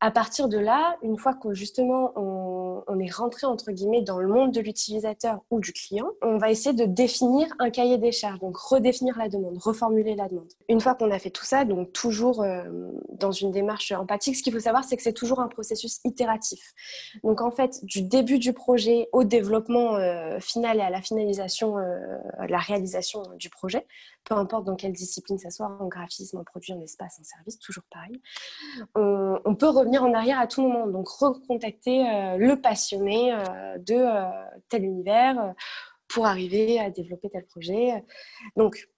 à 0.03 0.11
partir 0.11 0.49
de 0.49 0.57
là, 0.57 0.97
une 1.01 1.17
fois 1.17 1.33
que 1.33 1.53
justement 1.53 2.11
on, 2.17 2.99
est 2.99 3.09
rentré 3.09 3.47
entre 3.47 3.71
guillemets 3.71 4.01
dans 4.01 4.19
le 4.19 4.27
monde 4.27 4.51
de 4.51 4.59
l'utilisateur 4.59 5.39
ou 5.49 5.61
du 5.61 5.71
client, 5.71 6.07
on 6.21 6.37
va 6.37 6.51
essayer 6.51 6.75
de 6.75 6.83
définir 6.83 7.47
un 7.57 7.69
cahier 7.69 7.97
des 7.97 8.11
charges, 8.11 8.39
donc 8.39 8.57
redéfinir 8.57 9.17
la 9.17 9.29
demande, 9.29 9.57
reformuler 9.57 10.15
la 10.15 10.27
demande. 10.27 10.51
Une 10.67 10.81
fois 10.81 10.93
qu'on 10.93 11.09
a 11.09 11.19
fait 11.19 11.29
tout 11.29 11.45
ça, 11.45 11.63
donc 11.63 11.93
toujours 11.93 12.43
euh, 12.43 12.63
dans 13.13 13.31
une 13.31 13.51
démarche 13.51 13.93
empathique, 13.93 14.35
ce 14.35 14.43
qu'il 14.43 14.51
faut 14.51 14.59
savoir, 14.59 14.83
c'est 14.83 14.97
que 14.97 15.03
c'est 15.03 15.13
toujours 15.13 15.39
un 15.39 15.47
processus 15.47 16.01
itératif. 16.03 16.73
Donc 17.23 17.41
en 17.41 17.51
fait, 17.51 17.79
du 17.85 18.01
début 18.01 18.39
du 18.39 18.51
projet 18.51 19.07
au 19.13 19.23
développement 19.23 19.95
euh, 19.95 20.37
final 20.41 20.79
et 20.79 20.81
à 20.81 20.89
la 20.89 21.01
finalisation, 21.01 21.77
euh, 21.77 21.97
la 22.49 22.59
réalisation 22.59 23.23
du 23.39 23.49
projet, 23.49 23.87
peu 24.23 24.35
importe 24.35 24.65
dans 24.65 24.75
quelle 24.75 24.93
discipline 24.93 25.37
ça 25.37 25.49
soit, 25.49 25.67
en 25.79 25.87
graphisme, 25.87 26.37
en 26.37 26.43
produit, 26.43 26.73
en 26.73 26.81
espace, 26.81 27.19
en 27.19 27.23
service, 27.23 27.59
toujours 27.59 27.83
pareil. 27.91 28.21
On, 28.95 29.55
peut 29.55 29.69
revenir 29.69 30.03
en 30.03 30.13
arrière 30.13 30.39
à 30.39 30.47
tout 30.47 30.61
moment, 30.61 30.87
donc 30.87 31.07
recontacter 31.09 32.07
euh, 32.07 32.37
le 32.37 32.59
passionné 32.59 33.33
euh, 33.33 33.77
de 33.77 33.95
euh, 33.95 34.29
tel 34.69 34.83
univers 34.83 35.53
pour 36.07 36.25
arriver 36.25 36.79
à 36.79 36.89
développer 36.89 37.29
tel 37.29 37.45
projet. 37.45 38.03
Donc, 38.55 38.89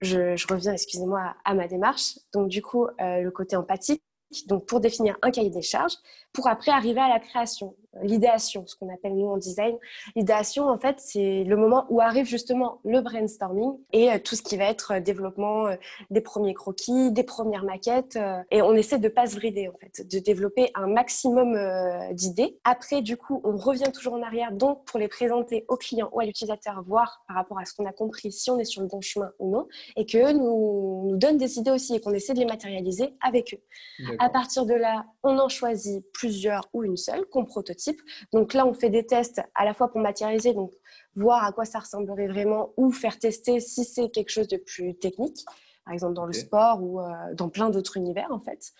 je, 0.00 0.36
je 0.36 0.46
reviens, 0.48 0.72
excusez-moi, 0.72 1.34
à 1.44 1.54
ma 1.54 1.68
démarche. 1.68 2.18
Donc, 2.32 2.48
du 2.48 2.62
coup, 2.62 2.88
le 2.98 3.28
côté 3.30 3.56
empathique, 3.56 4.02
donc 4.46 4.66
pour 4.66 4.80
définir 4.80 5.16
un 5.22 5.30
cahier 5.30 5.50
des 5.50 5.62
charges, 5.62 5.94
pour 6.32 6.48
après 6.48 6.72
arriver 6.72 7.00
à 7.00 7.08
la 7.08 7.20
création, 7.20 7.76
l'idéation, 8.02 8.66
ce 8.66 8.76
qu'on 8.76 8.92
appelle 8.92 9.14
nous 9.14 9.26
en 9.26 9.36
design. 9.36 9.76
L'idéation, 10.16 10.68
en 10.68 10.78
fait, 10.78 10.96
c'est 10.98 11.44
le 11.44 11.56
moment 11.56 11.86
où 11.90 12.00
arrive 12.00 12.26
justement 12.26 12.78
le 12.84 13.00
brainstorming 13.00 13.72
et 13.92 14.10
euh, 14.10 14.18
tout 14.22 14.34
ce 14.34 14.42
qui 14.42 14.56
va 14.56 14.64
être 14.64 14.94
euh, 14.94 15.00
développement 15.00 15.66
euh, 15.66 15.76
des 16.10 16.20
premiers 16.20 16.54
croquis, 16.54 17.12
des 17.12 17.22
premières 17.22 17.64
maquettes. 17.64 18.18
et 18.50 18.62
on 18.62 18.74
essaie 18.74 18.98
de 18.98 19.08
pas 19.08 19.26
se 19.26 19.36
brider, 19.36 19.68
en 19.68 19.74
fait, 19.78 20.06
de 20.08 20.18
développer 20.18 20.70
un 20.74 20.86
maximum 20.86 21.56
d'idées. 22.12 22.58
Après, 22.64 23.02
du 23.02 23.16
coup, 23.16 23.40
on 23.44 23.56
revient 23.56 23.90
toujours 23.92 24.14
en 24.14 24.22
arrière, 24.22 24.52
donc 24.52 24.84
pour 24.84 24.98
les 24.98 25.08
présenter 25.08 25.64
au 25.68 25.76
client 25.76 26.08
ou 26.12 26.20
à 26.20 26.24
l'utilisateur, 26.24 26.82
voir 26.86 27.22
par 27.26 27.36
rapport 27.36 27.58
à 27.58 27.64
ce 27.64 27.74
qu'on 27.74 27.86
a 27.86 27.92
compris 27.92 28.32
si 28.32 28.50
on 28.50 28.58
est 28.58 28.64
sur 28.64 28.82
le 28.82 28.88
bon 28.88 29.00
chemin 29.00 29.30
ou 29.38 29.50
non, 29.50 29.66
et 29.96 30.06
qu'eux 30.06 30.32
nous, 30.32 31.08
nous 31.10 31.16
donnent 31.16 31.38
des 31.38 31.58
idées 31.58 31.70
aussi 31.70 31.94
et 31.94 32.00
qu'on 32.00 32.12
essaie 32.12 32.34
de 32.34 32.40
les 32.40 32.46
matérialiser 32.46 33.14
avec 33.20 33.54
eux. 33.54 34.06
À 34.18 34.28
partir 34.28 34.66
de 34.66 34.74
là, 34.74 35.06
on 35.22 35.38
en 35.38 35.48
choisit 35.48 36.04
plusieurs 36.12 36.68
ou 36.72 36.84
une 36.84 36.96
seule 36.96 37.26
qu'on 37.26 37.44
prototype. 37.44 37.81
Donc 38.32 38.54
là, 38.54 38.66
on 38.66 38.74
fait 38.74 38.90
des 38.90 39.04
tests 39.04 39.40
à 39.54 39.64
la 39.64 39.74
fois 39.74 39.88
pour 39.88 40.00
matérialiser, 40.00 40.54
donc 40.54 40.72
voir 41.14 41.44
à 41.44 41.52
quoi 41.52 41.64
ça 41.64 41.80
ressemblerait 41.80 42.28
vraiment 42.28 42.72
ou 42.76 42.90
faire 42.92 43.18
tester 43.18 43.60
si 43.60 43.84
c'est 43.84 44.10
quelque 44.10 44.30
chose 44.30 44.48
de 44.48 44.56
plus 44.56 44.94
technique, 44.96 45.44
par 45.84 45.94
exemple 45.94 46.14
dans 46.14 46.26
le 46.26 46.32
sport 46.32 46.82
ou 46.82 47.00
euh, 47.00 47.34
dans 47.34 47.48
plein 47.48 47.70
d'autres 47.70 47.96
univers 47.96 48.28
en 48.30 48.40
fait. 48.40 48.72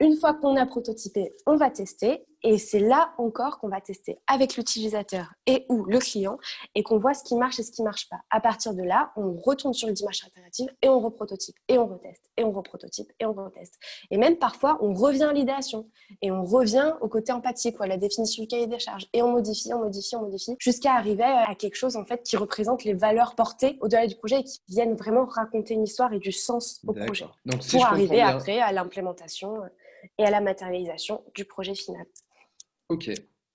Une 0.00 0.16
fois 0.16 0.34
qu'on 0.34 0.56
a 0.56 0.66
prototypé, 0.66 1.32
on 1.46 1.56
va 1.56 1.70
tester 1.70 2.26
et 2.42 2.58
c'est 2.58 2.78
là 2.78 3.12
encore 3.18 3.58
qu'on 3.58 3.68
va 3.68 3.80
tester 3.80 4.18
avec 4.26 4.56
l'utilisateur 4.56 5.32
et 5.46 5.66
ou 5.68 5.84
le 5.84 5.98
client 5.98 6.38
et 6.74 6.82
qu'on 6.82 6.98
voit 6.98 7.14
ce 7.14 7.24
qui 7.24 7.34
marche 7.36 7.58
et 7.58 7.62
ce 7.62 7.72
qui 7.72 7.82
marche 7.82 8.08
pas. 8.08 8.20
À 8.30 8.40
partir 8.40 8.74
de 8.74 8.82
là, 8.82 9.12
on 9.16 9.34
retourne 9.34 9.74
sur 9.74 9.88
une 9.88 9.94
dimension 9.94 10.26
alternative 10.26 10.68
et 10.82 10.88
on 10.88 11.00
reprototype 11.00 11.56
et 11.68 11.78
on 11.78 11.86
reteste 11.86 12.30
et 12.36 12.44
on 12.44 12.52
reprototype 12.52 13.10
et 13.18 13.26
on 13.26 13.32
reteste. 13.32 13.74
Et 14.10 14.18
même 14.18 14.36
parfois, 14.36 14.78
on 14.80 14.94
revient 14.94 15.24
à 15.24 15.32
l'idéation 15.32 15.88
et 16.22 16.30
on 16.30 16.44
revient 16.44 16.94
au 17.00 17.08
côté 17.08 17.32
empathique 17.32 17.78
ou 17.80 17.82
à 17.82 17.86
la 17.86 17.96
définition 17.96 18.42
du 18.42 18.48
cahier 18.48 18.66
des 18.66 18.78
charges 18.78 19.06
et 19.12 19.22
on 19.22 19.32
modifie, 19.32 19.72
on 19.74 19.80
modifie, 19.80 20.16
on 20.16 20.22
modifie 20.22 20.56
jusqu'à 20.58 20.94
arriver 20.94 21.24
à 21.24 21.54
quelque 21.54 21.76
chose 21.76 21.96
en 21.96 22.04
fait 22.04 22.22
qui 22.22 22.36
représente 22.36 22.84
les 22.84 22.94
valeurs 22.94 23.34
portées 23.34 23.78
au-delà 23.80 24.06
du 24.06 24.16
projet 24.16 24.40
et 24.40 24.44
qui 24.44 24.60
viennent 24.68 24.94
vraiment 24.94 25.24
raconter 25.24 25.74
une 25.74 25.84
histoire 25.84 26.12
et 26.12 26.18
du 26.18 26.32
sens 26.32 26.80
au 26.86 26.92
projet 26.92 27.26
Donc, 27.46 27.66
pour 27.68 27.84
arriver 27.84 28.20
après 28.20 28.60
à 28.60 28.72
l'implémentation 28.72 29.62
et 30.18 30.24
à 30.24 30.30
la 30.30 30.40
matérialisation 30.40 31.22
du 31.34 31.44
projet 31.44 31.74
final. 31.74 32.04
Ok, 32.90 33.10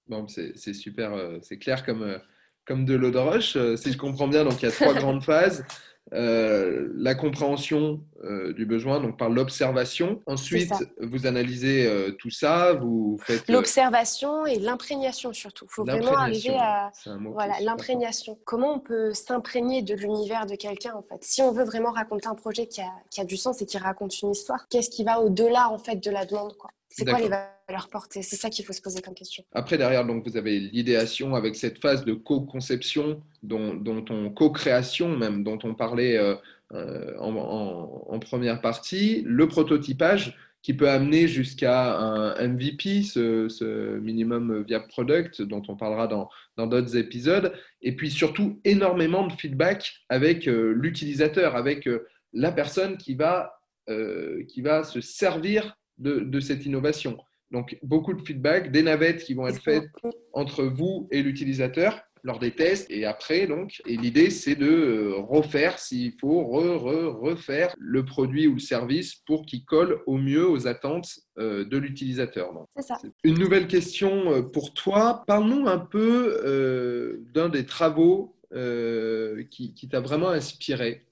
bon, 0.08 0.28
c'est 0.28 0.74
super, 0.74 1.13
euh, 1.13 1.39
c'est 1.41 1.58
clair 1.58 1.84
comme, 1.84 2.04
euh, 2.04 2.19
comme 2.67 2.86
de 2.86 2.93
l'eau 2.93 3.10
de 3.10 3.17
roche. 3.17 3.56
Euh, 3.56 3.76
si 3.76 3.91
je 3.91 3.98
comprends 3.98 4.28
bien, 4.28 4.43
donc 4.43 4.62
il 4.62 4.65
y 4.65 4.67
a 4.67 4.72
trois 4.72 4.93
grandes 4.93 5.24
phases. 5.24 5.65
la 6.12 7.15
compréhension 7.15 8.04
du 8.56 8.67
besoin, 8.67 9.00
donc 9.00 9.17
par 9.17 9.30
l'observation. 9.30 10.22
Ensuite, 10.28 10.72
vous 11.02 11.26
analysez 11.26 11.89
tout 12.19 12.30
ça, 12.30 12.74
vous 12.74 13.17
faites 13.24 13.50
l'observation 13.50 14.46
et 14.46 14.60
l'imprégnation 14.60 15.34
surtout. 15.34 15.65
Il 15.65 15.74
faut 15.74 15.84
vraiment 15.84 16.15
arriver 16.15 16.56
à 16.56 16.91
voilà 17.32 17.60
l'imprégnation. 17.62 18.38
Comment 18.46 18.76
on 18.76 18.80
peut 18.80 19.13
s'imprégner 19.13 19.82
de 19.82 19.96
l'univers 19.96 20.46
de 20.46 20.56
quelqu'un 20.56 20.93
en 20.93 21.02
fait? 21.02 21.24
Si 21.24 21.41
on 21.41 21.52
veut 21.52 21.65
vraiment 21.65 21.91
raconter 21.91 22.28
un 22.28 22.36
projet 22.36 22.67
qui 22.67 22.82
a, 22.82 22.91
qui 23.10 23.19
a 23.19 23.26
du 23.26 23.38
sens 23.38 23.62
et 23.63 23.65
qui 23.65 23.80
raconte 23.80 24.22
une 24.22 24.32
histoire, 24.32 24.67
qu'est-ce 24.67 24.91
qui 24.91 25.04
va 25.04 25.19
au-delà 25.19 25.69
en 25.69 25.80
fait 25.80 25.96
de 25.96 26.12
la 26.12 26.26
demande 26.26 26.56
quoi? 26.58 26.69
C'est 26.95 27.06
quoi 27.06 27.19
les 27.19 27.27
valeurs 27.27 27.89
portées? 27.91 28.21
C'est 28.21 28.36
ça 28.36 28.51
qu'il 28.51 28.63
faut 28.63 28.73
se 28.73 28.82
poser 28.82 29.01
comme 29.01 29.15
question. 29.15 29.43
Après, 29.51 29.79
derrière, 29.79 30.06
donc, 30.06 30.27
vous 30.27 30.38
avez 30.38 30.60
l'idéation 30.60 31.34
avec 31.34 31.56
cette 31.56 31.79
phase 31.79 32.06
de 32.06 32.13
co-conception, 32.13 33.23
dont, 33.41 33.73
dont, 33.73 34.06
on 34.12 34.29
co-création 34.29 35.17
même, 35.17 35.43
dont 35.43 35.58
on 35.63 35.73
parlait 35.73 36.17
euh, 36.17 36.36
euh, 36.73 37.17
en, 37.17 38.19
première 38.19 38.62
partie, 38.62 39.23
le 39.25 39.47
prototypage 39.47 40.38
qui 40.62 40.75
peut 40.75 40.88
amener 40.88 41.27
jusqu'à 41.27 41.97
un 41.97 42.47
MVP, 42.47 43.01
ce, 43.01 43.97
minimum 43.97 44.62
viable 44.62 44.88
product 44.88 45.41
dont 45.41 45.63
on 45.67 45.75
parlera 45.75 46.08
dans 46.08 46.67
d'autres 46.67 46.95
épisodes, 46.95 47.53
et 47.82 47.95
puis 47.95 48.12
surtout 48.12 48.62
énormément 48.63 49.25
de 49.25 49.34
feedback 49.34 49.91
avec 50.10 50.47
euh, 50.47 50.73
l'utilisateur, 50.73 51.56
avec 51.56 51.89
la 52.34 52.51
personne 52.51 52.97
qui 52.97 53.15
va, 53.15 53.60
qui 54.47 54.62
va 54.62 54.84
se 54.86 55.01
servir 55.01 55.75
de, 55.97 56.39
cette 56.39 56.65
innovation. 56.65 57.17
Donc, 57.51 57.77
beaucoup 57.84 58.13
de 58.13 58.21
feedback, 58.21 58.71
des 58.71 58.84
navettes 58.84 59.23
qui 59.23 59.34
vont 59.34 59.47
être 59.47 59.62
faites 59.62 59.89
entre 60.34 60.63
vous 60.63 61.08
et 61.12 61.21
l'utilisateur. 61.21 62.01
lors 62.25 62.39
des 62.39 62.51
tests 62.51 62.89
et 62.89 63.06
après 63.06 63.47
donc. 63.47 63.82
Et 63.86 63.97
l'idée 63.97 64.29
c'est 64.29 64.56
de 64.56 64.65
euh, 64.65 65.15
refaire 65.17 65.77
s'il 65.77 66.13
faut 66.21 66.41
re, 66.45 66.82
re, 66.82 67.19
refaire 67.19 67.75
le 67.77 68.06
produit 68.06 68.47
ou 68.47 68.53
le 68.53 68.60
service 68.60 69.15
pour 69.27 69.45
qu'il 69.45 69.65
colle 69.65 70.01
au 70.06 70.17
mieux 70.17 70.47
aux 70.47 70.65
attentes 70.65 71.19
euh, 71.38 71.65
de 71.65 71.77
l'utilisateur. 71.77 72.53
C'est 72.75 72.84
ça. 72.84 72.97
Une 73.25 73.38
nouvelle 73.38 73.67
question 73.67 74.32
euh, 74.32 74.41
pour 74.41 74.73
toi. 74.73 75.25
Parle-nous 75.27 75.67
un 75.67 75.79
peu 75.79 77.21
d'un 77.34 77.49
des 77.49 77.65
travaux 77.65 78.38
qui, 79.49 79.73
qui 79.73 79.89
t'a 79.89 79.99
vraiment 79.99 80.29
inspiré. 80.29 81.08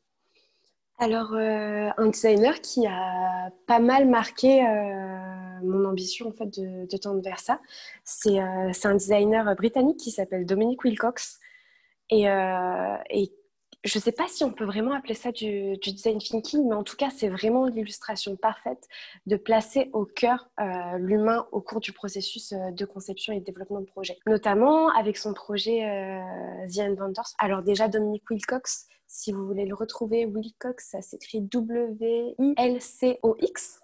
Alors, 1.02 1.34
un 1.34 2.08
designer 2.08 2.62
qui 2.62 2.88
a 2.88 3.52
pas 3.66 3.80
mal 3.80 4.08
marqué 4.08 4.62
mon 5.64 5.86
ambition 5.86 6.30
en 6.30 6.32
fait 6.32 6.48
de, 6.60 6.98
tendre 6.98 7.22
vers 7.22 7.40
ça. 7.40 7.60
C'est 8.04 8.40
euh, 8.40 8.72
un 8.84 8.96
designer 8.96 9.56
britannique 9.56 9.98
qui 9.98 10.12
s'appelle 10.12 10.46
Dominic 10.46 10.84
Wilcox. 10.84 11.40
Et, 12.10 12.30
euh, 12.30 12.98
je 13.84 13.98
ne 13.98 14.02
sais 14.02 14.12
pas 14.12 14.28
si 14.28 14.44
on 14.44 14.52
peut 14.52 14.66
vraiment 14.66 14.94
appeler 14.94 15.16
ça 15.16 15.32
du, 15.32 15.76
design 15.78 16.20
thinking, 16.20 16.68
mais 16.70 16.76
en 16.76 16.84
tout 16.84 16.96
cas, 16.96 17.10
c'est 17.10 17.30
vraiment 17.30 17.66
l'illustration 17.66 18.36
parfaite 18.36 18.88
de 19.26 19.38
placer 19.38 19.90
au 19.92 20.06
cœur 20.06 20.50
euh, 20.60 21.00
l'humain 21.00 21.48
au 21.52 21.62
cours 21.62 21.80
du 21.80 21.92
processus 21.92 22.54
de 22.54 22.86
conception 22.86 23.34
et 23.34 23.40
de 23.40 23.46
développement 23.46 23.80
de 23.80 23.88
projet. 23.88 24.20
Notamment 24.28 24.90
avec 24.90 25.18
son 25.18 25.34
projet 25.34 25.80
The 26.72 26.80
Inventors. 26.80 27.34
Alors 27.40 27.64
déjà, 27.64 27.88
Dominic 27.88 28.30
Wilcox, 28.30 28.86
si 29.14 29.34
vous 29.34 29.46
voulez 29.46 29.66
le 29.66 29.76
retrouver, 29.76 30.26
Wilcox, 30.26 30.92
ça 30.92 31.02
s'écrit 31.02 31.42
W-I-L-C-O-X. 31.42 32.40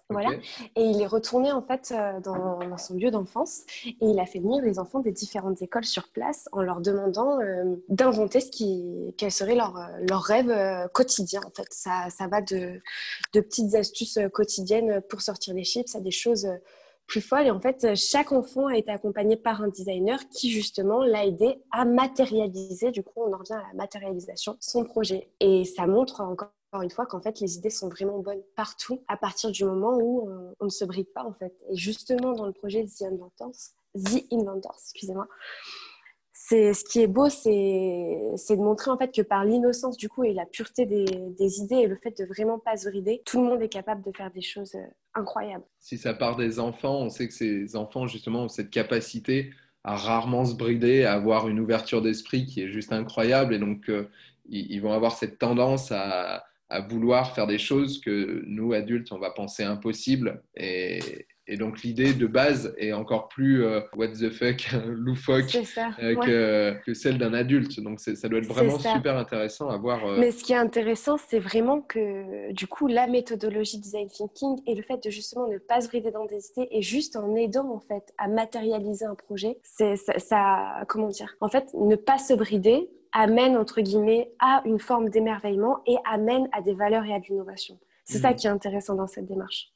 Voilà. 0.08 0.30
Et 0.74 0.84
il 0.84 1.02
est 1.02 1.06
retourné 1.06 1.52
en 1.52 1.60
fait 1.60 1.92
euh, 1.94 2.18
dans, 2.20 2.78
son 2.78 2.94
lieu 2.94 3.10
d'enfance 3.10 3.64
et 3.84 3.96
il 4.00 4.18
a 4.18 4.24
fait 4.24 4.38
venir 4.38 4.64
les 4.64 4.78
enfants 4.78 5.00
des 5.00 5.12
différentes 5.12 5.60
écoles 5.60 5.84
sur 5.84 6.08
place 6.08 6.48
en 6.52 6.62
leur 6.62 6.80
demandant 6.80 7.38
euh, 7.40 7.76
d'inventer 7.90 8.40
ce 8.40 8.50
qui, 8.50 9.14
quel 9.18 9.30
serait 9.30 9.54
leur, 9.54 9.76
euh, 9.76 9.98
leur 10.08 10.22
rêve 10.22 10.50
quotidien. 10.94 11.42
En 11.46 11.50
fait, 11.50 11.68
ça, 11.70 12.08
ça 12.08 12.26
va 12.26 12.40
de, 12.40 12.80
de 13.34 13.40
petites 13.42 13.74
astuces 13.74 14.18
quotidiennes 14.32 15.02
pour 15.10 15.20
sortir 15.20 15.52
les 15.52 15.64
chips 15.64 15.94
à 15.94 16.00
des 16.00 16.10
choses 16.10 16.48
plus 17.08 17.22
folle. 17.22 17.46
Et 17.46 17.50
en 17.50 17.60
fait, 17.60 17.96
chaque 17.96 18.30
enfant 18.30 18.66
a 18.66 18.76
été 18.76 18.92
accompagné 18.92 19.36
par 19.36 19.62
un 19.62 19.68
designer 19.68 20.20
qui, 20.28 20.50
justement, 20.52 21.02
l'a 21.02 21.24
aidé 21.24 21.60
à 21.72 21.84
matérialiser, 21.84 22.92
du 22.92 23.02
coup, 23.02 23.14
on 23.16 23.32
en 23.32 23.38
revient 23.38 23.54
à 23.54 23.66
la 23.68 23.74
matérialisation, 23.74 24.56
son 24.60 24.84
projet. 24.84 25.28
Et 25.40 25.64
ça 25.64 25.86
montre 25.86 26.20
encore 26.20 26.52
une 26.82 26.90
fois 26.90 27.06
qu'en 27.06 27.20
fait, 27.20 27.40
les 27.40 27.56
idées 27.56 27.70
sont 27.70 27.88
vraiment 27.88 28.18
bonnes 28.18 28.42
partout 28.54 29.00
à 29.08 29.16
partir 29.16 29.50
du 29.50 29.64
moment 29.64 29.98
où 29.98 30.28
on, 30.60 30.64
ne 30.64 30.70
se 30.70 30.84
bride 30.84 31.12
pas, 31.12 31.24
en 31.24 31.32
fait. 31.32 31.54
Et 31.70 31.76
justement, 31.76 32.32
dans 32.34 32.46
le 32.46 32.52
projet 32.52 32.84
The 32.84 33.02
Inventors, 33.02 33.56
The 33.96 34.24
Inventors, 34.30 34.78
excusez-moi, 34.84 35.26
c'est 36.48 36.72
ce 36.72 36.82
qui 36.82 37.00
est 37.00 37.06
beau, 37.06 37.28
c'est 37.28 37.50
de 37.50 38.62
montrer 38.62 38.90
en 38.90 38.96
fait 38.96 39.14
que 39.14 39.20
par 39.20 39.44
l'innocence 39.44 39.98
du 39.98 40.08
coup 40.08 40.24
et 40.24 40.32
la 40.32 40.46
pureté 40.46 40.86
des, 40.86 41.60
idées 41.60 41.76
et 41.76 41.86
le 41.86 41.96
fait 41.96 42.16
de 42.18 42.24
vraiment 42.24 42.58
pas 42.58 42.78
se 42.78 42.88
brider, 42.88 43.20
tout 43.26 43.42
le 43.42 43.48
monde 43.48 43.62
est 43.62 43.68
capable 43.68 44.02
de 44.02 44.16
faire 44.16 44.30
des 44.30 44.40
choses 44.40 44.74
euh, 44.74 44.86
incroyables. 45.12 45.64
Si 45.78 45.98
ça 45.98 46.14
part 46.14 46.36
des 46.36 46.58
enfants, 46.58 47.00
on 47.00 47.10
sait 47.10 47.28
que 47.28 47.34
ces 47.34 47.76
enfants 47.76 48.06
justement 48.06 48.44
ont 48.44 48.48
cette 48.48 48.70
capacité 48.70 49.50
à 49.84 49.94
rarement 49.94 50.46
se 50.46 50.54
brider, 50.54 51.04
à 51.04 51.12
avoir 51.12 51.48
une 51.48 51.60
ouverture 51.60 52.00
d'esprit 52.00 52.46
qui 52.46 52.62
est 52.62 52.68
juste 52.68 52.94
incroyable 52.94 53.52
et 53.52 53.58
donc 53.58 53.90
euh, 53.90 54.08
ils, 54.48 54.80
vont 54.80 54.92
avoir 54.92 55.12
cette 55.18 55.38
tendance 55.38 55.92
à, 55.92 56.46
à 56.70 56.80
vouloir 56.80 57.34
faire 57.34 57.46
des 57.46 57.58
choses 57.58 58.00
que 58.00 58.42
nous 58.46 58.72
adultes 58.72 59.12
on 59.12 59.18
va 59.18 59.30
penser 59.32 59.64
impossibles 59.64 60.42
et, 60.56 61.26
et 61.48 61.56
donc 61.56 61.82
l'idée 61.82 62.12
de 62.12 62.26
base 62.26 62.74
est 62.76 62.92
encore 62.92 63.28
plus 63.28 63.64
euh, 63.64 63.80
what 63.96 64.08
the 64.08 64.30
fuck, 64.30 64.68
loufoque 64.86 65.56
euh, 65.98 66.74
que, 66.74 66.94
celle 66.94 67.16
d'un 67.16 67.32
adulte. 67.32 67.80
Donc 67.80 68.00
ça 68.00 68.28
doit 68.28 68.38
être 68.38 68.46
vraiment 68.46 68.78
super 68.78 69.16
intéressant 69.16 69.70
à 69.70 69.78
voir. 69.78 70.06
Euh, 70.06 70.18
Mais 70.18 70.30
ce 70.30 70.44
qui 70.44 70.52
est 70.52 70.56
intéressant, 70.56 71.16
c'est 71.16 71.38
vraiment 71.38 71.80
que 71.80 72.52
du 72.52 72.66
coup 72.66 72.86
la 72.86 73.06
méthodologie 73.06 73.78
design 73.78 74.08
thinking 74.08 74.60
et 74.66 74.74
le 74.74 74.82
fait 74.82 75.02
de 75.02 75.10
justement 75.10 75.48
ne 75.48 75.58
pas 75.58 75.80
se 75.80 75.88
brider 75.88 76.10
dans 76.10 76.26
des 76.26 76.50
idées 76.50 76.68
et 76.70 76.82
juste 76.82 77.16
en 77.16 77.34
aidant 77.34 77.72
en 77.72 77.80
fait 77.80 78.12
à 78.18 78.28
matérialiser 78.28 79.06
un 79.06 79.14
projet, 79.14 79.58
c'est 79.62 79.96
ça, 79.96 80.18
ça, 80.18 80.84
comment 80.86 81.08
dire? 81.08 81.34
En 81.40 81.48
fait, 81.48 81.72
ne 81.74 81.96
pas 81.96 82.18
se 82.18 82.34
brider 82.34 82.90
amène 83.12 83.56
entre 83.56 83.80
guillemets 83.80 84.32
à 84.38 84.60
une 84.66 84.78
forme 84.78 85.08
d'émerveillement 85.08 85.78
et 85.86 85.96
amène 86.04 86.46
à 86.52 86.60
des 86.60 86.74
valeurs 86.74 87.06
et 87.06 87.14
à 87.14 87.20
de 87.20 87.24
l'innovation. 87.24 87.78
C'est 88.04 88.18
ça 88.18 88.30
mhm. 88.30 88.36
qui 88.36 88.46
est 88.46 88.50
intéressant 88.50 88.94
dans 88.94 89.06
cette 89.06 89.26
démarche. 89.26 89.72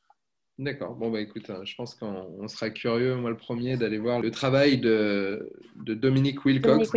D'accord. 0.59 0.95
Bon, 0.95 1.11
bah 1.11 1.21
écoute, 1.21 1.49
hein, 1.51 1.63
je 1.65 1.75
pense 1.75 1.95
qu'on 1.95 2.47
sera 2.47 2.71
curieux, 2.71 3.17
moi 3.17 3.31
le 3.31 3.37
premier, 3.37 3.77
d'aller 3.77 3.99
voir 3.99 4.21
le 4.21 4.31
travail 4.31 4.79
de, 4.79 5.51
de 5.77 5.95
Dominique 5.95 6.45
Wilcox. 6.45 6.91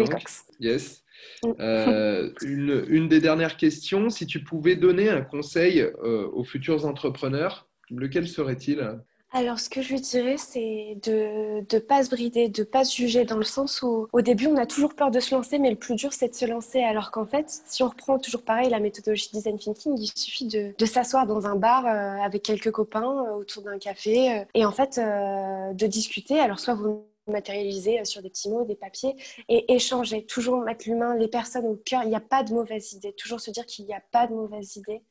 Yes. 0.59 1.03
Mm. 1.43 1.51
Euh, 1.59 2.31
une, 2.41 2.85
une, 2.89 3.07
des 3.07 3.21
dernières 3.21 3.57
questions, 3.57 4.09
si 4.09 4.27
tu 4.27 4.43
pouvais 4.43 4.75
donner 4.75 5.09
un 5.09 5.21
conseil 5.21 5.79
euh, 5.79 6.27
aux 6.33 6.43
futurs 6.43 6.85
entrepreneurs, 6.85 7.67
lequel 7.89 8.27
serait-il? 8.27 8.99
Alors, 9.35 9.59
ce 9.59 9.69
que 9.69 9.81
je 9.81 9.89
lui 9.89 9.99
dirais, 9.99 10.37
c'est 10.37 10.97
de 11.03 11.59
ne 11.59 11.79
pas 11.79 12.05
se 12.05 12.09
brider, 12.09 12.47
de 12.47 12.61
ne 12.61 12.65
pas 12.65 12.85
se 12.85 12.95
juger, 12.95 13.25
dans 13.25 13.35
le 13.35 13.43
sens 13.43 13.81
où 13.81 14.07
au 14.13 14.21
début, 14.21 14.47
on 14.47 14.55
a 14.55 14.65
toujours 14.65 14.95
peur 14.95 15.11
de 15.11 15.19
se 15.19 15.35
lancer, 15.35 15.59
mais 15.59 15.69
le 15.69 15.75
plus 15.75 15.95
dur, 15.95 16.13
c'est 16.13 16.29
de 16.29 16.33
se 16.35 16.45
lancer. 16.45 16.81
Alors 16.81 17.11
qu'en 17.11 17.25
fait, 17.25 17.45
si 17.65 17.83
on 17.83 17.89
reprend 17.89 18.17
toujours 18.17 18.43
pareil 18.43 18.69
la 18.69 18.79
méthodologie 18.79 19.29
design 19.33 19.57
thinking, 19.57 19.97
il 19.99 20.07
suffit 20.15 20.47
de, 20.47 20.85
s'asseoir 20.85 21.27
dans 21.27 21.47
un 21.47 21.57
bar 21.57 21.85
euh, 21.85 22.23
avec 22.23 22.43
quelques 22.43 22.71
copains 22.71 23.25
euh, 23.25 23.35
autour 23.35 23.63
d'un 23.63 23.77
café 23.77 24.39
euh, 24.39 24.45
et 24.53 24.65
en 24.65 24.71
fait 24.71 24.97
de 24.97 25.85
discuter. 25.85 26.39
Alors, 26.39 26.59
soit 26.59 26.75
vous 26.75 27.03
matérialiser 27.27 28.05
sur 28.05 28.21
des 28.21 28.29
petits 28.29 28.49
mots, 28.49 28.63
des 28.63 28.75
papiers 28.75 29.17
et 29.49 29.73
échanger, 29.73 30.25
toujours 30.25 30.61
mettre 30.61 30.87
l'humain, 30.87 31.13
les 31.17 31.27
personnes 31.27 31.65
au 31.65 31.75
cœur. 31.75 32.03
Il 32.03 32.09
n'y 32.09 32.15
a 32.15 32.21
pas 32.21 32.43
de 32.43 32.53
mauvaise 32.53 32.93
idée, 32.93 33.11
toujours 33.11 33.41
se 33.41 33.51
dire 33.51 33.65
qu'il 33.65 33.83
n'y 33.85 33.93
a 33.93 34.01
pas 34.13 34.27
de 34.27 34.33
mauvaise 34.33 34.77
idée 34.77 35.01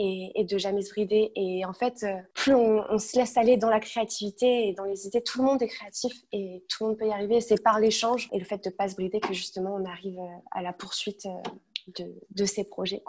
et, 0.00 0.44
de 0.44 0.58
jamais 0.58 0.82
se 0.82 0.90
brider. 0.90 1.30
Et 1.36 1.64
en 1.64 1.72
fait, 1.72 2.02
euh, 2.02 2.16
plus 2.34 2.54
on, 2.54 2.98
se 2.98 3.18
laisse 3.18 3.36
aller 3.36 3.56
dans 3.56 3.68
la 3.68 3.80
créativité 3.80 4.68
et 4.68 4.72
dans 4.72 4.84
les 4.84 5.06
idées, 5.06 5.22
tout 5.22 5.40
le 5.40 5.44
monde 5.44 5.62
est 5.62 5.68
créatif 5.68 6.12
et 6.32 6.64
tout 6.68 6.84
le 6.84 6.88
monde 6.88 6.98
peut 6.98 7.06
y 7.06 7.12
arriver. 7.12 7.40
C'est 7.40 7.62
par 7.62 7.78
l'échange 7.78 8.28
et 8.32 8.38
le 8.38 8.44
fait 8.44 8.62
de 8.64 8.70
ne 8.70 8.74
pas 8.74 8.88
se 8.88 8.94
brider 8.94 9.20
que 9.20 9.34
justement 9.34 9.74
on 9.74 9.84
arrive 9.84 10.18
euh, 10.18 10.38
à 10.52 10.62
la 10.62 10.72
poursuite 10.72 11.26
euh, 11.26 11.50
de, 11.98 12.14
de 12.30 12.44
ces 12.44 12.64
projets. 12.64 13.02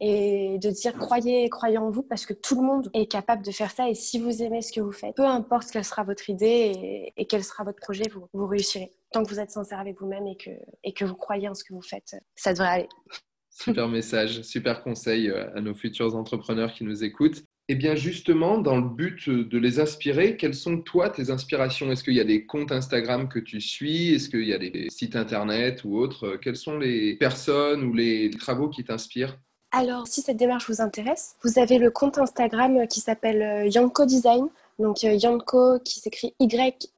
Et 0.00 0.58
de 0.58 0.70
dire 0.70 0.94
croyez, 0.98 1.48
croyez 1.50 1.78
en 1.78 1.90
vous 1.90 2.02
parce 2.02 2.26
que 2.26 2.32
tout 2.32 2.56
le 2.56 2.66
monde 2.66 2.90
est 2.94 3.06
capable 3.06 3.44
de 3.44 3.52
faire 3.52 3.70
ça 3.70 3.88
et 3.88 3.94
si 3.94 4.18
vous 4.18 4.42
aimez 4.42 4.60
ce 4.60 4.72
que 4.72 4.80
vous 4.80 4.90
faites, 4.90 5.14
peu 5.14 5.26
importe 5.26 5.70
quelle 5.70 5.84
sera 5.84 6.02
votre 6.02 6.28
idée 6.30 7.12
et, 7.16 7.26
quel 7.26 7.44
sera 7.44 7.62
votre 7.62 7.78
projet, 7.78 8.02
vous, 8.32 8.46
réussirez. 8.46 8.90
Tant 9.12 9.22
que 9.22 9.28
vous 9.28 9.38
êtes 9.38 9.52
sincère 9.52 9.78
avec 9.78 10.00
vous-même 10.00 10.26
et 10.26 10.92
que 10.92 11.04
vous 11.04 11.14
croyez 11.14 11.48
en 11.48 11.54
ce 11.54 11.62
que 11.62 11.74
vous 11.74 11.82
faites, 11.82 12.16
ça 12.34 12.54
devrait 12.54 12.68
aller. 12.68 12.88
Super 13.58 13.88
message, 13.88 14.42
super 14.42 14.82
conseil 14.82 15.30
euh, 15.30 15.48
à 15.56 15.62
nos 15.62 15.74
futurs 15.74 16.14
entrepreneurs 16.14 16.74
qui 16.74 16.84
nous 16.84 17.04
écoutent. 17.04 17.38
Et 17.68 17.72
eh 17.72 17.74
bien 17.74 17.96
justement, 17.96 18.58
dans 18.58 18.76
le 18.76 18.88
but 18.88 19.28
de 19.28 19.58
les 19.58 19.80
inspirer, 19.80 20.36
quelles 20.36 20.54
sont 20.54 20.80
toi 20.82 21.10
tes 21.10 21.30
inspirations? 21.30 21.90
Est-ce 21.90 22.04
qu'il 22.04 22.14
y 22.14 22.20
a 22.20 22.24
des 22.24 22.46
comptes 22.46 22.70
Instagram 22.70 23.28
que 23.28 23.40
tu 23.40 23.60
suis? 23.60 24.14
Est-ce 24.14 24.28
qu'il 24.28 24.46
y 24.46 24.52
a 24.52 24.58
des 24.58 24.86
sites 24.88 25.16
internet 25.16 25.82
ou 25.82 25.96
autres? 25.96 26.36
Quelles 26.36 26.54
sont 26.56 26.78
les 26.78 27.16
personnes 27.16 27.82
ou 27.82 27.92
les 27.92 28.30
travaux 28.30 28.68
qui 28.68 28.84
t'inspirent? 28.84 29.36
Alors, 29.72 30.06
si 30.06 30.20
cette 30.22 30.36
démarche 30.36 30.70
vous 30.70 30.80
intéresse, 30.80 31.34
vous 31.42 31.58
avez 31.58 31.78
le 31.78 31.90
compte 31.90 32.18
Instagram 32.18 32.86
qui 32.86 33.00
s'appelle 33.00 33.42
euh, 33.42 33.66
Yanko 33.66 34.06
Design. 34.06 34.48
Donc, 34.78 35.02
euh, 35.02 35.14
Yanko 35.14 35.80
qui 35.80 35.98
s'écrit 35.98 36.34
Y-A-N-K-O. 36.38 36.92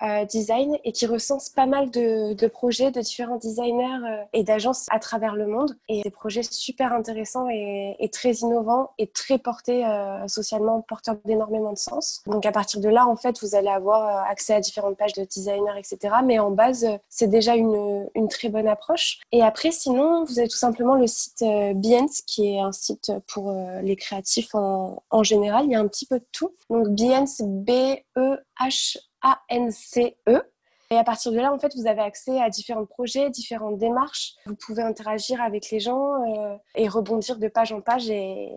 Euh, 0.00 0.24
design 0.24 0.78
et 0.84 0.92
qui 0.92 1.06
recense 1.06 1.48
pas 1.48 1.66
mal 1.66 1.90
de, 1.90 2.32
de 2.32 2.46
projets 2.46 2.92
de 2.92 3.00
différents 3.00 3.36
designers 3.36 4.06
euh, 4.06 4.22
et 4.32 4.44
d'agences 4.44 4.86
à 4.90 5.00
travers 5.00 5.34
le 5.34 5.48
monde. 5.48 5.76
Et 5.88 6.02
des 6.02 6.10
projets 6.10 6.44
super 6.44 6.92
intéressants 6.92 7.48
et, 7.50 7.96
et 7.98 8.08
très 8.08 8.32
innovants 8.34 8.90
et 8.98 9.08
très 9.08 9.38
portés 9.38 9.84
euh, 9.84 10.28
socialement, 10.28 10.82
porteurs 10.82 11.16
d'énormément 11.24 11.72
de 11.72 11.78
sens. 11.78 12.22
Donc 12.26 12.46
à 12.46 12.52
partir 12.52 12.80
de 12.80 12.88
là, 12.88 13.08
en 13.08 13.16
fait, 13.16 13.40
vous 13.42 13.56
allez 13.56 13.68
avoir 13.68 14.24
accès 14.28 14.54
à 14.54 14.60
différentes 14.60 14.96
pages 14.96 15.14
de 15.14 15.24
designers, 15.24 15.76
etc. 15.76 16.14
Mais 16.24 16.38
en 16.38 16.52
base, 16.52 16.86
c'est 17.08 17.28
déjà 17.28 17.56
une, 17.56 18.08
une, 18.14 18.28
très 18.28 18.50
bonne 18.50 18.68
approche. 18.68 19.18
Et 19.32 19.42
après, 19.42 19.72
sinon, 19.72 20.24
vous 20.24 20.38
avez 20.38 20.48
tout 20.48 20.56
simplement 20.56 20.94
le 20.94 21.08
site 21.08 21.40
Behance, 21.74 22.22
qui 22.22 22.54
est 22.54 22.60
un 22.60 22.72
site 22.72 23.10
pour 23.26 23.52
les 23.82 23.96
créatifs 23.96 24.54
en, 24.54 25.02
en 25.10 25.22
général. 25.24 25.64
Il 25.64 25.72
y 25.72 25.74
a 25.74 25.80
un 25.80 25.88
petit 25.88 26.06
peu 26.06 26.20
de 26.20 26.26
tout. 26.30 26.54
Donc 26.70 26.88
Behance, 26.88 27.40
B-E-H 27.40 28.98
a-N-C-E. 29.22 30.42
Et 30.90 30.96
à 30.96 31.04
partir 31.04 31.32
de 31.32 31.36
là, 31.36 31.52
en 31.52 31.58
fait, 31.58 31.74
vous 31.76 31.86
avez 31.86 32.00
accès 32.00 32.40
à 32.40 32.48
différents 32.48 32.86
projets, 32.86 33.28
différentes 33.28 33.76
démarches. 33.76 34.34
Vous 34.46 34.56
pouvez 34.56 34.82
interagir 34.82 35.42
avec 35.42 35.70
les 35.70 35.80
gens 35.80 36.14
euh, 36.24 36.56
et 36.76 36.88
rebondir 36.88 37.38
de 37.38 37.48
page 37.48 37.72
en 37.72 37.82
page. 37.82 38.08
Et 38.08 38.48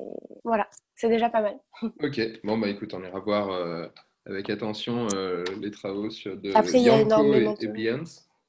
voilà, 0.46 0.68
c'est 0.96 1.10
déjà 1.10 1.30
pas 1.30 1.42
mal. 1.42 1.60
Ok, 2.02 2.22
bon, 2.44 2.58
bah 2.58 2.70
écoute, 2.70 2.94
on 2.94 3.04
ira 3.04 3.20
voir 3.20 3.52
euh, 3.52 3.88
avec 4.26 4.50
attention 4.50 5.08
euh, 5.14 5.44
les 5.60 5.72
travaux 5.72 6.10
sur 6.10 6.38
de 6.38 6.54
Après, 6.56 6.80
il 6.80 6.84
y 6.84 6.90
a 6.90 7.02
énormément 7.02 7.56
et, 7.60 7.94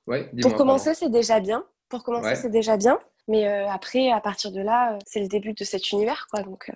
Ouais, 0.06 0.30
Pour 0.40 0.54
commencer, 0.54 0.94
c'est 0.94 1.10
déjà 1.10 1.40
bien. 1.40 1.64
Pour 1.88 2.04
commencer, 2.04 2.36
c'est 2.36 2.50
déjà 2.50 2.76
bien. 2.76 2.98
Mais 3.28 3.46
après, 3.46 4.10
à 4.10 4.20
partir 4.20 4.52
de 4.52 4.60
là, 4.60 4.98
c'est 5.06 5.20
le 5.20 5.28
début 5.28 5.54
de 5.54 5.64
cet 5.64 5.90
univers, 5.92 6.26
quoi. 6.30 6.42
Donc, 6.42 6.70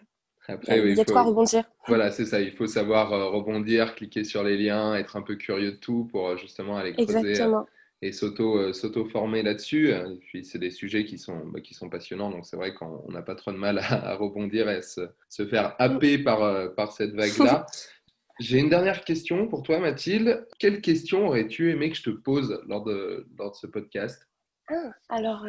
après, 0.48 0.78
il 0.78 0.96
y 0.96 1.00
a, 1.00 1.04
de 1.04 1.10
quoi 1.10 1.22
rebondir. 1.22 1.64
Voilà, 1.88 2.10
c'est 2.10 2.24
ça. 2.24 2.40
Il 2.40 2.52
faut 2.52 2.66
savoir 2.66 3.12
euh, 3.12 3.30
rebondir, 3.30 3.94
cliquer 3.94 4.24
sur 4.24 4.42
les 4.44 4.56
liens, 4.56 4.94
être 4.94 5.16
un 5.16 5.22
peu 5.22 5.36
curieux 5.36 5.72
de 5.72 5.76
tout 5.76 6.08
pour 6.10 6.28
euh, 6.28 6.36
justement 6.36 6.76
aller 6.76 6.92
creuser 6.92 7.40
euh, 7.40 7.62
et 8.02 8.12
s'auto, 8.12 8.72
s'auto-former 8.72 9.42
là-dessus. 9.42 9.90
Et 9.90 10.18
puis, 10.20 10.44
c'est 10.44 10.58
des 10.58 10.70
sujets 10.70 11.04
qui 11.04 11.18
sont, 11.18 11.46
bah, 11.46 11.60
qui 11.60 11.74
sont 11.74 11.88
passionnants. 11.88 12.30
Donc, 12.30 12.46
c'est 12.46 12.56
vrai 12.56 12.74
qu'on 12.74 13.10
n'a 13.10 13.22
pas 13.22 13.34
trop 13.34 13.52
de 13.52 13.56
mal 13.56 13.78
à, 13.82 14.14
rebondir 14.16 14.68
et 14.70 14.82
se, 14.82 15.08
se, 15.28 15.46
faire 15.46 15.74
happer 15.78 16.18
par, 16.18 16.74
par 16.74 16.92
cette 16.92 17.14
vague-là. 17.14 17.66
J'ai 18.38 18.58
une 18.58 18.68
dernière 18.68 19.02
question 19.02 19.48
pour 19.48 19.62
toi, 19.62 19.78
Mathilde. 19.78 20.46
Quelle 20.58 20.82
question 20.82 21.26
aurais-tu 21.26 21.70
aimé 21.70 21.88
que 21.88 21.96
je 21.96 22.02
te 22.02 22.10
pose 22.10 22.62
lors 22.66 22.84
de, 22.84 23.26
lors 23.38 23.52
de 23.52 23.56
ce 23.56 23.66
podcast? 23.66 24.28
Ah, 24.68 24.90
Alors, 25.08 25.46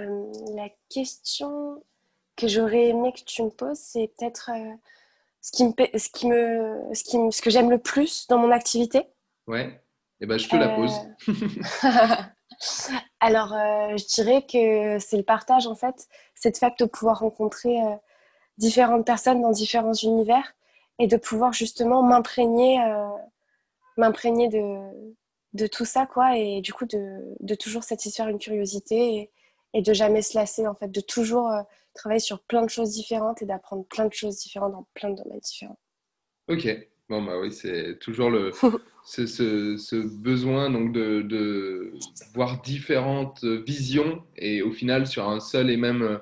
la 0.55 0.69
question 0.89 1.83
que 2.37 2.47
j'aurais 2.47 2.87
aimé 2.87 3.11
que 3.13 3.23
tu 3.25 3.43
me 3.43 3.49
poses, 3.49 3.79
c'est 3.79 4.11
peut-être 4.17 4.51
ce, 5.41 5.51
qui 5.51 5.65
me, 5.65 5.73
ce, 5.97 6.09
qui 6.09 6.27
me, 6.27 6.93
ce, 6.93 7.03
qui 7.03 7.17
ce 7.31 7.41
que 7.41 7.49
j'aime 7.49 7.69
le 7.69 7.79
plus 7.79 8.27
dans 8.27 8.37
mon 8.37 8.51
activité. 8.51 9.03
Ouais, 9.47 9.81
et 10.19 10.23
eh 10.23 10.25
ben, 10.25 10.39
je 10.39 10.49
te 10.49 10.55
la 10.55 10.69
pose. 10.69 10.93
Euh, 11.29 12.23
alors, 13.19 13.53
euh, 13.53 13.95
je 13.97 14.05
dirais 14.07 14.41
que 14.51 14.97
c'est 14.97 15.17
le 15.17 15.23
partage, 15.23 15.67
en 15.67 15.75
fait. 15.75 16.07
C'est 16.33 16.55
le 16.55 16.57
fait 16.57 16.73
de 16.79 16.85
pouvoir 16.85 17.19
rencontrer 17.19 17.79
euh, 17.83 17.95
différentes 18.57 19.05
personnes 19.05 19.43
dans 19.43 19.51
différents 19.51 19.93
univers 19.93 20.53
et 20.97 21.05
de 21.05 21.17
pouvoir 21.17 21.53
justement 21.53 22.01
m'imprégner 22.01 22.79
m'imprégner 23.97 24.47
de, 24.47 24.79
de 25.53 25.67
tout 25.67 25.85
ça, 25.85 26.07
quoi. 26.07 26.35
Et 26.35 26.61
du 26.61 26.73
coup, 26.73 26.85
de, 26.85 27.35
de 27.39 27.53
toujours 27.53 27.83
satisfaire 27.83 28.27
une 28.27 28.39
curiosité 28.39 29.15
et, 29.15 29.31
et, 29.73 29.81
de 29.81 29.93
jamais 29.93 30.21
se 30.21 30.37
lasser, 30.37 30.67
en 30.67 30.75
fait. 30.75 30.89
De 30.89 31.01
toujours 31.01 31.51
travailler 31.93 32.19
sur 32.19 32.41
plein 32.43 32.63
de 32.63 32.69
choses 32.69 32.91
différentes 32.91 33.41
et 33.41 33.45
d'apprendre 33.45 33.85
plein 33.85 34.05
de 34.05 34.13
choses 34.13 34.37
différentes 34.37 34.71
dans 34.71 34.87
plein 34.93 35.09
de 35.09 35.15
domaines 35.15 35.39
différents. 35.39 35.79
Ok, 36.47 36.67
bon 37.09 37.23
bah 37.23 37.37
oui, 37.39 37.51
c'est 37.51 37.97
toujours 37.99 38.29
le 38.29 38.51
ce, 39.03 39.25
ce, 39.25 39.95
besoin 39.95 40.69
donc 40.69 40.93
de, 40.93 41.21
de, 41.21 41.93
voir 42.33 42.61
différentes 42.61 43.43
visions 43.43 44.23
et 44.37 44.61
au 44.61 44.71
final 44.71 45.07
sur 45.07 45.27
un 45.27 45.39
seul 45.39 45.69
et 45.69 45.77
même 45.77 46.21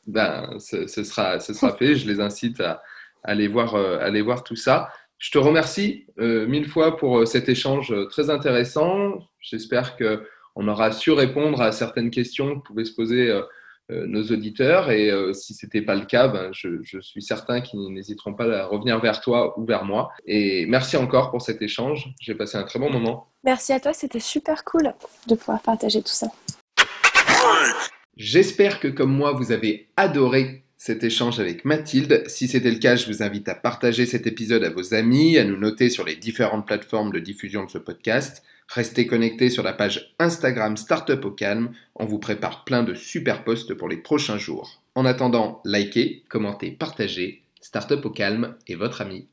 Ben, 0.06 0.58
ce, 0.58 0.86
sera, 0.86 1.40
ce 1.40 1.54
sera 1.54 1.74
fait. 1.74 1.94
Je 1.94 2.06
les 2.06 2.20
incite 2.20 2.60
à, 2.60 2.82
aller, 3.24 3.48
voir, 3.48 3.74
euh, 3.74 3.98
aller 4.00 4.22
voir 4.22 4.44
tout 4.44 4.56
ça. 4.56 4.90
Je 5.18 5.30
te 5.30 5.38
remercie 5.38 6.06
mille 6.18 6.68
fois 6.68 6.98
pour 6.98 7.26
cet 7.26 7.48
échange 7.48 7.94
très 8.10 8.28
intéressant. 8.28 9.18
J'espère 9.40 9.96
qu'on 9.96 10.68
aura 10.68 10.92
su 10.92 11.12
répondre 11.12 11.62
à 11.62 11.72
certaines 11.72 12.10
questions 12.10 12.60
que 12.60 12.66
pouvaient 12.66 12.84
se 12.84 12.94
poser 12.94 13.30
euh, 13.30 13.42
nos 13.90 14.22
auditeurs. 14.24 14.90
Et 14.90 15.10
euh, 15.10 15.32
si 15.32 15.54
ce 15.54 15.66
n'était 15.66 15.82
pas 15.82 15.94
le 15.94 16.04
cas, 16.04 16.28
ben, 16.28 16.50
je, 16.52 17.00
suis 17.00 17.22
certain 17.22 17.60
qu'ils 17.60 17.92
n'hésiteront 17.92 18.34
pas 18.34 18.44
à 18.44 18.66
revenir 18.66 19.00
vers 19.00 19.20
toi 19.20 19.58
ou 19.58 19.64
vers 19.64 19.84
moi. 19.84 20.10
Et 20.26 20.66
merci 20.66 20.96
encore 20.96 21.30
pour 21.30 21.42
cet 21.42 21.62
échange. 21.62 22.08
J'ai 22.20 22.34
passé 22.34 22.56
un 22.56 22.64
très 22.64 22.78
bon 22.78 22.90
moment. 22.90 23.28
Merci 23.44 23.72
à 23.72 23.80
toi, 23.80 23.92
c'était 23.92 24.20
super 24.20 24.64
cool 24.64 24.92
de 25.28 25.34
pouvoir 25.34 25.62
partager 25.62 26.02
tout 26.02 26.08
ça. 26.08 26.26
J'espère 28.16 28.80
que 28.80 28.88
comme 28.88 29.14
moi, 29.14 29.32
vous 29.32 29.52
avez 29.52 29.88
adoré 29.96 30.65
cet 30.86 31.02
échange 31.02 31.40
avec 31.40 31.64
Mathilde. 31.64 32.22
Si 32.28 32.46
c'était 32.46 32.70
le 32.70 32.78
cas, 32.78 32.94
je 32.94 33.08
vous 33.08 33.24
invite 33.24 33.48
à 33.48 33.56
partager 33.56 34.06
cet 34.06 34.28
épisode 34.28 34.62
à 34.62 34.70
vos 34.70 34.94
amis, 34.94 35.36
à 35.36 35.42
nous 35.42 35.56
noter 35.56 35.90
sur 35.90 36.04
les 36.04 36.14
différentes 36.14 36.64
plateformes 36.64 37.10
de 37.10 37.18
diffusion 37.18 37.64
de 37.64 37.70
ce 37.70 37.78
podcast. 37.78 38.44
Restez 38.68 39.08
connectés 39.08 39.50
sur 39.50 39.64
la 39.64 39.72
page 39.72 40.14
Instagram 40.20 40.76
Startup 40.76 41.24
au 41.24 41.32
calme, 41.32 41.72
on 41.96 42.04
vous 42.04 42.20
prépare 42.20 42.62
plein 42.62 42.84
de 42.84 42.94
super 42.94 43.42
posts 43.42 43.74
pour 43.74 43.88
les 43.88 43.96
prochains 43.96 44.38
jours. 44.38 44.80
En 44.94 45.04
attendant, 45.04 45.60
likez, 45.64 46.22
commentez, 46.28 46.70
partagez. 46.70 47.42
Startup 47.60 48.04
au 48.04 48.10
calme 48.10 48.54
est 48.68 48.76
votre 48.76 49.00
ami. 49.00 49.26